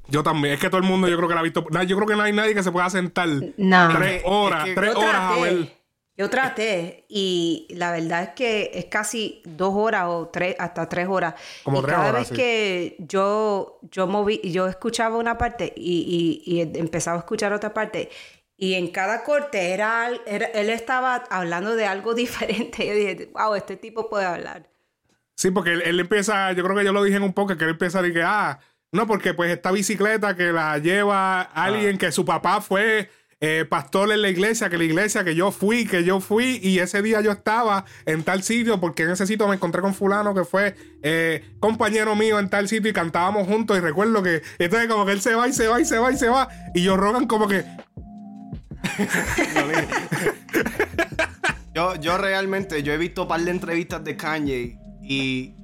Yo 0.07 0.23
también. 0.23 0.55
Es 0.55 0.59
que 0.59 0.69
todo 0.71 0.81
el 0.81 0.87
mundo 0.87 1.07
yo 1.07 1.15
creo 1.17 1.27
que 1.29 1.35
la 1.35 1.41
ha 1.41 1.43
visto. 1.43 1.63
No, 1.69 1.83
yo 1.83 1.95
creo 1.95 2.07
que 2.07 2.15
no 2.15 2.23
hay 2.23 2.33
nadie 2.33 2.55
que 2.55 2.63
se 2.63 2.71
pueda 2.71 2.89
sentar 2.89 3.29
No. 3.57 3.89
tres 3.95 4.23
horas, 4.25 4.63
Es 4.67 4.69
que 4.73 4.81
tres 4.81 4.95
horas 4.95 5.15
a 5.15 5.35
ver. 5.39 5.78
Yo 6.19 6.29
traté 6.29 7.05
y 7.07 7.65
la 7.69 7.93
verdad 7.93 8.23
es 8.23 8.29
que 8.31 8.71
es 8.73 8.85
casi 8.85 9.41
dos 9.45 9.73
horas 9.73 10.03
o 10.07 10.27
tres, 10.27 10.53
hasta 10.59 10.89
tres 10.89 11.07
horas. 11.07 11.35
Como 11.63 11.79
y 11.79 11.83
tres 11.83 11.95
cada 11.95 12.09
horas, 12.09 12.19
vez 12.21 12.27
sí. 12.27 12.35
que 12.35 12.95
yo, 12.99 13.79
yo 13.89 14.05
moví, 14.05 14.41
yo 14.43 14.67
escuchaba 14.67 15.15
una 15.17 15.37
parte 15.37 15.71
y, 15.77 16.43
y- 16.45 16.55
y 16.57 16.77
empezaba 16.77 17.15
a 17.15 17.19
escuchar 17.21 17.53
otra 17.53 17.73
parte. 17.73 18.09
Y 18.57 18.73
en 18.73 18.91
cada 18.91 19.23
corte 19.23 19.71
era, 19.71 20.09
él 20.25 20.69
estaba 20.69 21.15
hablando 21.29 21.77
de 21.77 21.85
algo 21.85 22.13
diferente. 22.25 22.85
Yo 22.85 22.93
dije, 22.93 23.29
wow, 23.33 23.55
este 23.55 23.77
tipo 23.77 24.09
puede 24.09 24.25
hablar. 24.25 24.69
Sí, 25.37 25.51
porque 25.51 25.71
él, 25.71 25.83
él 25.85 26.01
empieza, 26.01 26.51
yo 26.51 26.65
creo 26.65 26.75
que 26.75 26.83
yo 26.83 26.91
lo 26.91 27.01
dije 27.01 27.15
en 27.15 27.23
un 27.23 27.31
poco, 27.31 27.55
que 27.55 27.63
él 27.63 27.69
empieza 27.69 27.99
a 27.99 28.01
decir 28.01 28.15
que, 28.17 28.23
ah, 28.25 28.59
no, 28.91 29.07
porque 29.07 29.33
pues 29.33 29.51
esta 29.51 29.71
bicicleta 29.71 30.35
que 30.35 30.51
la 30.51 30.77
lleva 30.79 31.43
alguien 31.43 31.97
que 31.97 32.11
su 32.11 32.25
papá 32.25 32.59
fue 32.59 33.09
eh, 33.41 33.65
pastor 33.69 34.11
en 34.11 34.21
la 34.21 34.29
iglesia, 34.29 34.69
que 34.69 34.77
la 34.77 34.83
iglesia, 34.83 35.23
que 35.23 35.35
yo 35.35 35.51
fui, 35.51 35.85
que 35.85 36.03
yo 36.03 36.19
fui, 36.19 36.59
y 36.61 36.79
ese 36.79 37.01
día 37.01 37.21
yo 37.21 37.31
estaba 37.31 37.85
en 38.05 38.23
tal 38.23 38.43
sitio, 38.43 38.79
porque 38.79 39.03
en 39.03 39.11
ese 39.11 39.25
sitio 39.25 39.47
me 39.47 39.55
encontré 39.55 39.81
con 39.81 39.93
fulano 39.93 40.33
que 40.33 40.43
fue 40.43 40.75
eh, 41.03 41.55
compañero 41.59 42.15
mío 42.15 42.39
en 42.39 42.49
tal 42.49 42.67
sitio 42.67 42.89
y 42.89 42.93
cantábamos 42.93 43.47
juntos, 43.47 43.77
y 43.77 43.81
recuerdo 43.81 44.21
que, 44.21 44.41
entonces 44.59 44.89
como 44.89 45.05
que 45.05 45.13
él 45.13 45.21
se 45.21 45.35
va 45.35 45.47
y 45.47 45.53
se 45.53 45.67
va 45.67 45.79
y 45.79 45.85
se 45.85 45.97
va 45.97 46.11
y 46.11 46.17
se 46.17 46.27
va, 46.27 46.49
y 46.73 46.83
yo 46.83 46.97
rogan 46.97 47.27
como 47.27 47.47
que... 47.47 47.63
yo, 51.73 51.95
yo 51.95 52.17
realmente, 52.17 52.83
yo 52.83 52.93
he 52.93 52.97
visto 52.97 53.21
un 53.23 53.27
par 53.27 53.41
de 53.41 53.51
entrevistas 53.51 54.03
de 54.03 54.15
Kanye 54.17 54.79
y 55.01 55.55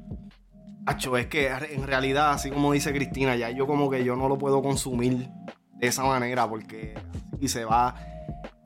Acho, 0.88 1.18
es 1.18 1.26
que 1.26 1.48
en 1.48 1.88
realidad, 1.88 2.32
así 2.32 2.52
como 2.52 2.72
dice 2.72 2.94
Cristina, 2.94 3.36
ya 3.36 3.50
yo 3.50 3.66
como 3.66 3.90
que 3.90 4.04
yo 4.04 4.16
no 4.16 4.30
lo 4.30 4.38
puedo 4.38 4.62
consumir 4.62 5.30
de 5.76 5.88
esa 5.88 6.04
manera 6.04 6.48
porque 6.50 6.96
y 7.40 7.48
se 7.48 7.66
va. 7.66 7.96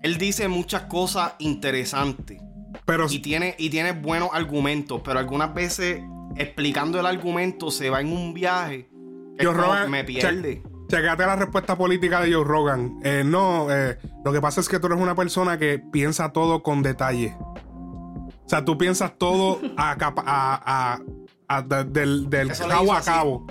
Él 0.01 0.17
dice 0.17 0.47
muchas 0.47 0.83
cosas 0.83 1.33
interesantes. 1.39 2.41
Pero 2.85 3.07
y 3.09 3.19
tiene, 3.19 3.55
y 3.57 3.69
tiene 3.69 3.91
buenos 3.91 4.29
argumentos, 4.33 5.01
pero 5.03 5.19
algunas 5.19 5.53
veces 5.53 6.01
explicando 6.37 6.99
el 6.99 7.05
argumento 7.05 7.71
se 7.71 7.89
va 7.89 8.01
en 8.01 8.11
un 8.11 8.33
viaje 8.33 8.89
que 9.37 9.47
me 9.87 10.03
pierde. 10.03 10.63
Checate 10.87 11.25
la 11.25 11.35
respuesta 11.35 11.77
política 11.77 12.21
de 12.21 12.33
Joe 12.33 12.43
Rogan. 12.43 12.99
Eh, 13.03 13.23
no, 13.23 13.67
eh, 13.69 13.99
lo 14.25 14.33
que 14.33 14.41
pasa 14.41 14.59
es 14.59 14.67
que 14.67 14.79
tú 14.79 14.87
eres 14.87 14.99
una 14.99 15.13
persona 15.15 15.59
que 15.59 15.77
piensa 15.77 16.33
todo 16.33 16.63
con 16.63 16.81
detalle. 16.81 17.35
O 17.39 18.31
sea, 18.47 18.65
tú 18.65 18.75
piensas 18.75 19.15
todo 19.19 19.61
a, 19.77 20.99
a, 21.47 21.61
del, 21.61 22.27
del 22.27 22.51
cabo 22.57 22.93
a 22.93 23.01
cabo. 23.01 23.45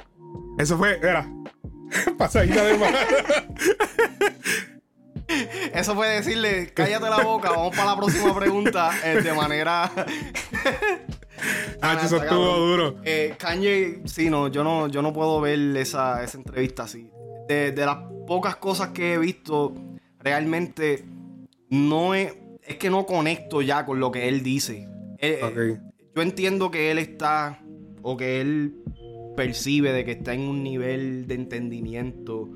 Eso 0.59 0.77
fue, 0.77 0.99
era, 0.99 1.31
pasadita 2.19 2.65
de 2.65 2.79
más. 2.79 2.95
Eso 5.75 5.95
fue 5.95 6.09
decirle, 6.09 6.73
cállate 6.73 7.11
la 7.11 7.23
boca, 7.23 7.51
vamos 7.51 7.77
para 7.77 7.91
la 7.91 7.97
próxima 7.97 8.35
pregunta 8.35 8.91
eh, 9.05 9.21
de 9.21 9.33
manera... 9.35 9.93
ah, 11.83 12.01
eso 12.03 12.17
estuvo 12.17 12.57
duro. 12.57 12.97
Eh, 13.05 13.35
Kanye, 13.39 14.01
sí, 14.07 14.31
no, 14.31 14.49
yo 14.49 14.65
no, 14.65 14.89
yo 14.89 15.03
no 15.03 15.13
puedo 15.13 15.41
ver 15.41 15.77
esa, 15.77 16.25
esa 16.25 16.39
entrevista 16.39 16.85
así. 16.85 17.11
De, 17.47 17.73
de, 17.73 17.87
las 17.87 17.99
pocas 18.27 18.57
cosas 18.57 18.89
que 18.89 19.15
he 19.15 19.19
visto, 19.19 19.75
realmente 20.19 21.05
no 21.69 22.15
es, 22.15 22.35
es 22.63 22.77
que 22.77 22.91
no 22.91 23.07
conecto 23.07 23.63
ya 23.63 23.85
con 23.85 24.01
lo 24.01 24.11
que 24.11 24.29
él 24.29 24.43
dice. 24.43 24.89
Eh, 25.19 25.79
yo 26.15 26.23
entiendo 26.23 26.71
que 26.71 26.91
él 26.91 26.99
está 26.99 27.61
o 28.03 28.17
que 28.17 28.41
él 28.41 28.75
percibe 29.39 29.93
de 29.93 30.05
que 30.05 30.11
está 30.13 30.35
en 30.35 30.41
un 30.41 30.65
nivel 30.65 31.29
de 31.29 31.37
entendimiento 31.37 32.49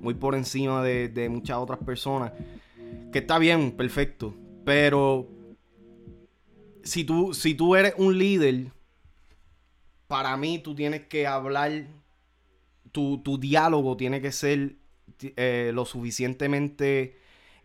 muy 0.00 0.14
por 0.14 0.34
encima 0.34 0.82
de, 0.82 1.28
muchas 1.28 1.58
otras 1.58 1.80
personas. 1.80 2.32
Que 3.12 3.18
está 3.18 3.38
bien, 3.38 3.72
perfecto. 3.72 4.34
Pero 4.64 5.28
si 6.82 7.04
tú, 7.04 7.34
si 7.34 7.54
tú 7.54 7.76
eres 7.76 7.92
un 7.98 8.16
líder, 8.16 8.68
para 10.06 10.34
mí 10.38 10.58
tú 10.60 10.74
tienes 10.74 11.02
que 11.08 11.26
hablar, 11.26 11.84
tu, 12.90 13.20
diálogo 13.38 13.98
tiene 13.98 14.22
que 14.22 14.32
ser 14.32 14.76
eh, 15.20 15.72
lo 15.74 15.84
suficientemente 15.84 17.18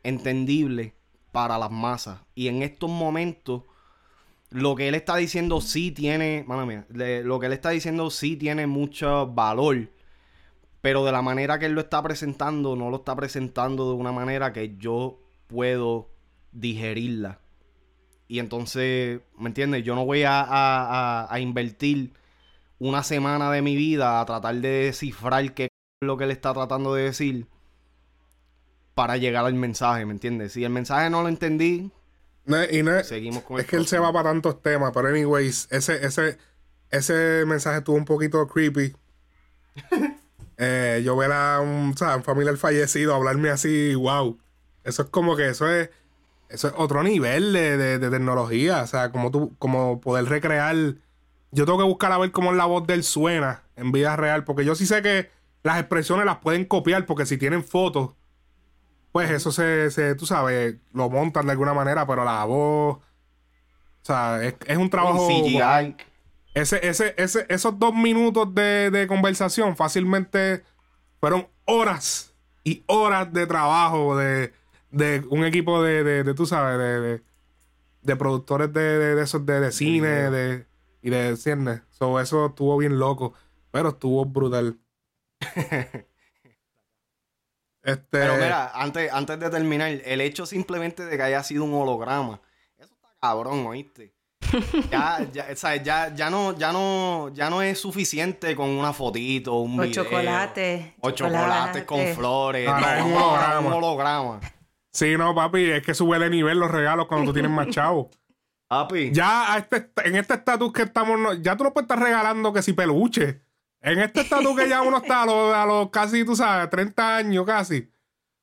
entendible 0.04 0.96
para 1.32 1.58
las 1.58 1.72
masas. 1.72 2.20
Y 2.36 2.50
en 2.50 2.62
estos 2.62 2.90
momentos 2.90 3.64
lo 4.52 4.76
que 4.76 4.88
él 4.88 4.96
está 4.96 5.16
diciendo 5.18 5.62
sí 5.62 5.92
tiene, 5.92 6.46
mía, 6.48 6.86
lo 6.90 7.40
que 7.40 7.46
él 7.48 7.54
está 7.54 7.70
diciendo 7.72 8.10
sí 8.10 8.36
tiene 8.36 8.68
mucho 8.68 9.28
valor, 9.28 9.90
pero 10.82 11.04
de 11.04 11.12
la 11.12 11.22
manera 11.22 11.60
que 11.60 11.66
él 11.66 11.74
lo 11.74 11.82
está 11.82 12.02
presentando, 12.02 12.76
no 12.76 12.90
lo 12.90 12.98
está 12.98 13.16
presentando 13.16 13.90
de 13.90 13.96
una 13.96 14.12
manera 14.12 14.54
que 14.54 14.78
yo 14.78 15.20
puedo 15.48 16.10
digerirla. 16.52 17.40
Y 18.28 18.40
entonces, 18.40 19.22
¿me 19.38 19.48
entiendes? 19.48 19.84
Yo 19.84 19.94
no 19.94 20.06
voy 20.06 20.24
a, 20.24 21.32
a, 21.32 21.40
invertir 21.40 22.14
una 22.80 23.04
semana 23.04 23.52
de 23.52 23.62
mi 23.62 23.76
vida 23.76 24.20
a 24.20 24.26
tratar 24.26 24.56
de 24.56 24.86
descifrar 24.86 25.54
qué 25.54 25.66
es 25.66 25.70
lo 26.02 26.18
que 26.18 26.24
él 26.24 26.32
está 26.32 26.54
tratando 26.54 26.96
de 26.96 27.04
decir 27.04 27.48
para 28.96 29.18
llegar 29.18 29.46
al 29.46 29.54
mensaje, 29.54 30.06
¿me 30.06 30.14
entiendes? 30.14 30.54
Si 30.54 30.64
el 30.64 30.72
mensaje 30.72 31.10
no 31.10 31.22
lo 31.22 31.28
entendí, 31.28 31.92
y 32.72 32.84
no 32.84 32.96
es, 32.96 33.08
Seguimos 33.08 33.44
con 33.44 33.60
es 33.60 33.66
que 33.66 33.76
él 33.76 33.88
se 33.88 33.98
va 33.98 34.14
para 34.14 34.30
tantos 34.30 34.62
temas, 34.62 34.92
pero 34.94 35.08
anyways, 35.08 35.68
ese, 35.72 36.06
ese, 36.06 36.38
ese 36.92 37.44
mensaje 37.46 37.80
estuvo 37.80 37.96
un 37.96 38.06
poquito 38.06 38.48
creepy. 38.48 38.96
eh, 40.58 41.02
yo 41.04 41.16
ver 41.18 41.32
a 41.32 41.60
un, 41.60 41.92
o 41.94 41.98
sea, 41.98 42.16
un 42.16 42.24
familiar 42.24 42.56
fallecido 42.58 43.16
hablarme 43.16 43.50
así, 43.50 43.96
wow. 43.96 44.38
Eso 44.84 45.02
es 45.02 45.10
como 45.10 45.36
que 45.36 45.50
eso 45.50 45.68
es, 45.70 45.90
eso 46.50 46.68
es 46.68 46.74
otro 46.78 47.02
nivel 47.02 47.52
de, 47.54 47.78
de, 47.78 48.10
tecnología. 48.10 48.84
O 48.84 48.88
sea, 48.88 49.12
como 49.12 49.32
tú, 49.32 49.56
como 49.58 50.00
poder 50.00 50.26
recrear. 50.26 50.76
Yo 51.52 51.66
tengo 51.66 51.80
que 51.80 51.86
buscar 51.86 52.12
a 52.12 52.18
ver 52.18 52.32
cómo 52.32 52.54
la 52.54 52.66
voz 52.66 52.86
de 52.86 52.94
él 52.94 53.04
suena 53.04 53.64
en 53.76 53.92
vida 53.92 54.16
real. 54.16 54.44
Porque 54.44 54.64
yo 54.64 54.76
sí 54.76 54.86
sé 54.86 55.02
que 55.02 55.30
las 55.64 55.80
expresiones 55.80 56.26
las 56.26 56.38
pueden 56.38 56.66
copiar. 56.66 57.08
Porque 57.08 57.26
si 57.26 57.38
tienen 57.38 57.64
fotos 57.64 58.12
pues 59.15 59.32
eso 59.32 59.49
se, 59.49 59.91
se, 59.91 60.13
tú 60.15 60.25
sabes, 60.25 60.75
lo 60.91 61.10
montan 61.10 61.45
de 61.45 61.54
alguna 61.54 61.73
manera, 61.73 62.06
pero 62.06 62.25
la 62.25 62.43
voz, 62.43 62.97
o 62.97 63.01
sea, 64.01 64.43
es, 64.43 64.78
un 64.78 64.89
trabajo... 64.89 65.30
CGI. 65.30 65.95
Ese, 66.54 66.86
ese, 66.86 67.15
ese, 67.17 67.45
esos 67.47 67.80
dos 67.80 67.95
minutos 67.95 68.54
de, 68.54 69.06
conversación 69.08 69.78
fácilmente 69.78 70.65
fueron 71.21 71.47
horas 71.63 72.34
y 72.65 72.84
horas 72.88 73.32
de 73.32 73.47
trabajo 73.47 74.17
de, 74.17 74.51
un 75.30 75.45
equipo 75.45 75.82
de, 75.82 76.04
de, 76.04 76.34
tú 76.34 76.45
sabes, 76.45 76.78
de, 76.78 77.21
de, 78.01 78.15
productores 78.17 78.73
de, 78.73 79.23
esos 79.23 79.45
de, 79.45 79.71
cine 79.71 80.30
de, 80.30 80.65
y 81.01 81.10
de 81.10 81.38
cine. 81.38 81.84
So, 81.89 82.19
eso 82.19 82.47
estuvo 82.47 82.75
bien 82.78 82.99
loco, 82.99 83.34
pero 83.71 83.91
estuvo 83.91 84.25
brutal. 84.25 84.78
Este... 87.86 88.08
Pero 88.10 88.36
mira, 88.36 88.71
antes, 88.74 89.13
antes 89.13 89.39
de 89.39 89.50
terminar, 89.50 89.91
el 90.04 90.21
hecho 90.21 90.48
simplemente 90.48 91.06
de 91.06 91.15
que 91.15 91.24
haya 91.24 91.43
sido 91.43 91.63
un 91.63 91.74
holograma, 91.76 92.41
eso 92.78 92.93
está 92.95 93.10
cabrón, 93.21 93.65
¿oíste? 93.67 94.13
Ya, 94.91 95.26
ya, 95.32 95.48
o 95.52 95.56
sea, 95.56 95.76
ya, 95.76 96.13
ya, 96.13 96.30
no, 96.30 96.56
ya, 96.58 96.71
no, 96.71 97.30
ya 97.34 97.50
no 97.50 97.62
es 97.62 97.80
suficiente 97.80 98.56
con 98.56 98.69
una 98.69 98.93
fotito, 98.93 99.56
un 99.56 99.80
o 99.80 99.84
video. 99.84 100.04
Chocolate, 100.04 100.95
o 101.00 101.12
chocolates 101.12 101.84
con 101.84 102.06
flores. 102.15 102.67
no, 102.67 102.78
es 102.78 103.04
un 103.04 103.13
holograma. 103.13 103.60
un 103.60 103.74
holograma. 103.74 104.39
Sí, 104.91 105.17
no, 105.17 105.36
papi, 105.36 105.71
es 105.71 105.84
que 105.84 105.93
sube 105.93 106.17
de 106.19 106.30
nivel 106.30 106.58
los 106.58 106.71
regalos 106.71 107.08
cuando 107.08 107.28
tú 107.28 107.34
tienes 107.34 107.52
más 107.52 107.67
chavo. 107.67 108.10
Papi. 108.67 109.12
Ya 109.12 109.58
este, 109.58 109.91
en 110.06 110.15
este 110.15 110.34
estatus 110.34 110.74
que 110.74 110.84
estamos, 110.84 111.39
ya 111.41 111.56
tú 111.56 111.63
no 111.63 111.74
puedes 111.74 111.86
estar 111.86 112.00
regalando 112.00 112.52
que 112.52 112.63
si 112.63 112.74
peluche. 112.74 113.45
En 113.86 114.00
este 114.00 114.21
estatus 114.21 114.58
que 114.58 114.67
ya 114.67 114.82
uno 114.82 114.98
está 114.98 115.21
a 115.21 115.65
los, 115.67 115.91
casi, 115.91 116.26
tú 116.26 116.36
sabes, 116.36 116.71
30 116.71 117.17
años 117.17 117.45
casi, 117.45 117.88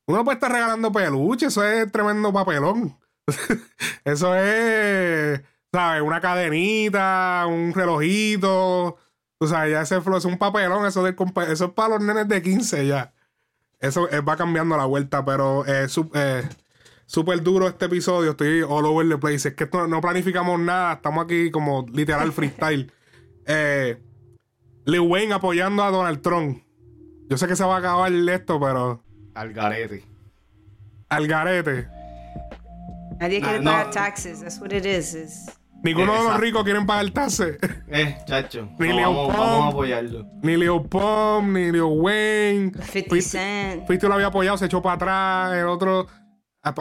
uno 0.06 0.24
puede 0.24 0.36
estar 0.36 0.52
regalando 0.52 0.92
peluche, 0.92 1.46
eso 1.46 1.64
es 1.64 1.90
tremendo 1.90 2.32
papelón. 2.32 2.96
eso 4.04 4.36
es, 4.36 5.42
¿sabes? 5.72 6.02
Una 6.02 6.20
cadenita, 6.20 7.44
un 7.48 7.72
relojito. 7.74 8.98
O 9.38 9.46
sea, 9.48 9.66
ya 9.66 9.82
ese 9.82 9.96
es 9.96 10.24
un 10.24 10.38
papelón, 10.38 10.86
eso, 10.86 11.04
es 11.08 11.14
para 11.74 11.88
los 11.88 12.00
nenes 12.02 12.28
de 12.28 12.40
15 12.40 12.86
ya. 12.86 13.12
Eso 13.80 14.08
eh, 14.12 14.20
va 14.20 14.36
cambiando 14.36 14.76
la 14.76 14.84
vuelta, 14.84 15.24
pero 15.24 15.66
es 15.66 15.98
eh, 16.14 16.48
súper 17.06 17.42
duro 17.42 17.66
este 17.66 17.86
episodio. 17.86 18.30
Estoy 18.30 18.62
all 18.62 18.86
over 18.86 19.08
the 19.08 19.18
place. 19.18 19.48
Es 19.48 19.54
que 19.56 19.68
no 19.88 20.00
planificamos 20.00 20.60
nada, 20.60 20.92
estamos 20.92 21.24
aquí 21.24 21.50
como 21.50 21.84
literal 21.92 22.30
freestyle. 22.32 22.92
eh, 23.46 24.00
Lil 24.84 25.00
Wayne 25.00 25.32
apoyando 25.34 25.82
a 25.82 25.90
Donald 25.90 26.22
Trump. 26.22 26.62
Yo 27.28 27.38
sé 27.38 27.46
que 27.46 27.56
se 27.56 27.64
va 27.64 27.76
a 27.76 27.78
acabar 27.78 28.12
esto, 28.12 28.60
pero. 28.60 29.02
Al 29.34 29.52
garete. 29.52 30.04
Al 31.08 31.26
garete. 31.26 31.88
Nadie 33.20 33.40
quiere 33.40 33.62
pagar 33.62 33.90
taxes. 33.90 34.40
That's 34.40 34.60
what 34.60 34.72
it 34.72 34.84
is. 34.84 35.16
Ninguno 35.84 36.12
de 36.14 36.28
los 36.28 36.40
ricos 36.40 36.64
quieren 36.64 36.86
pagar 36.86 37.10
taxes. 37.10 37.58
Eh, 37.88 38.16
chacho. 38.24 38.68
ni 38.78 38.92
Leo 38.92 39.12
Pump, 39.26 39.36
vamos 39.36 39.64
a 39.64 39.68
apoyarlo. 39.68 40.26
Ni 40.42 40.56
Leo 40.56 40.82
Pump, 40.82 41.48
ni 41.48 41.70
Leo 41.70 41.88
Wayne. 41.88 42.72
50 42.74 43.20
Cent. 43.20 43.86
Fuiste 43.86 44.08
lo 44.08 44.14
había 44.14 44.28
apoyado, 44.28 44.56
se 44.56 44.66
echó 44.66 44.82
para 44.82 44.94
atrás. 44.96 45.54
El 45.54 45.66
otro. 45.66 46.06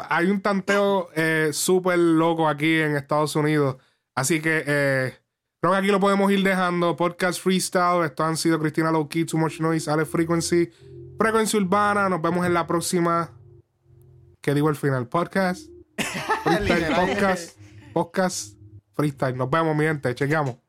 Hay 0.10 0.28
un 0.28 0.42
tanteo 0.42 1.10
eh, 1.16 1.50
súper 1.54 1.98
loco 2.00 2.48
aquí 2.48 2.80
en 2.80 2.96
Estados 2.96 3.36
Unidos. 3.36 3.78
Así 4.16 4.40
que 4.40 4.64
eh, 4.66 5.14
Creo 5.62 5.74
que 5.74 5.78
aquí 5.78 5.88
lo 5.90 6.00
podemos 6.00 6.32
ir 6.32 6.42
dejando. 6.42 6.96
Podcast 6.96 7.40
Freestyle. 7.40 8.04
Esto 8.04 8.24
han 8.24 8.36
sido 8.36 8.60
Cristina 8.60 8.92
Lowkey, 8.92 9.26
Too 9.26 9.38
Much 9.38 9.60
Noise, 9.60 9.92
Ale 9.92 10.06
Frequency, 10.06 10.72
Frequency 11.20 11.58
Urbana. 11.58 12.10
Nos 12.10 12.20
vemos 12.20 12.44
en 12.48 12.56
la 12.56 12.66
próxima. 12.66 13.30
¿Qué 14.42 14.56
digo 14.56 14.70
al 14.70 14.76
final? 14.76 15.08
Podcast. 15.08 15.70
Freestyle 16.44 16.96
Podcast. 16.96 17.60
Podcast 17.94 18.58
Freestyle. 18.94 19.38
Nos 19.38 19.52
vemos, 19.52 19.76
mi 19.76 19.84
gente. 19.84 20.16
Chequeamos. 20.16 20.61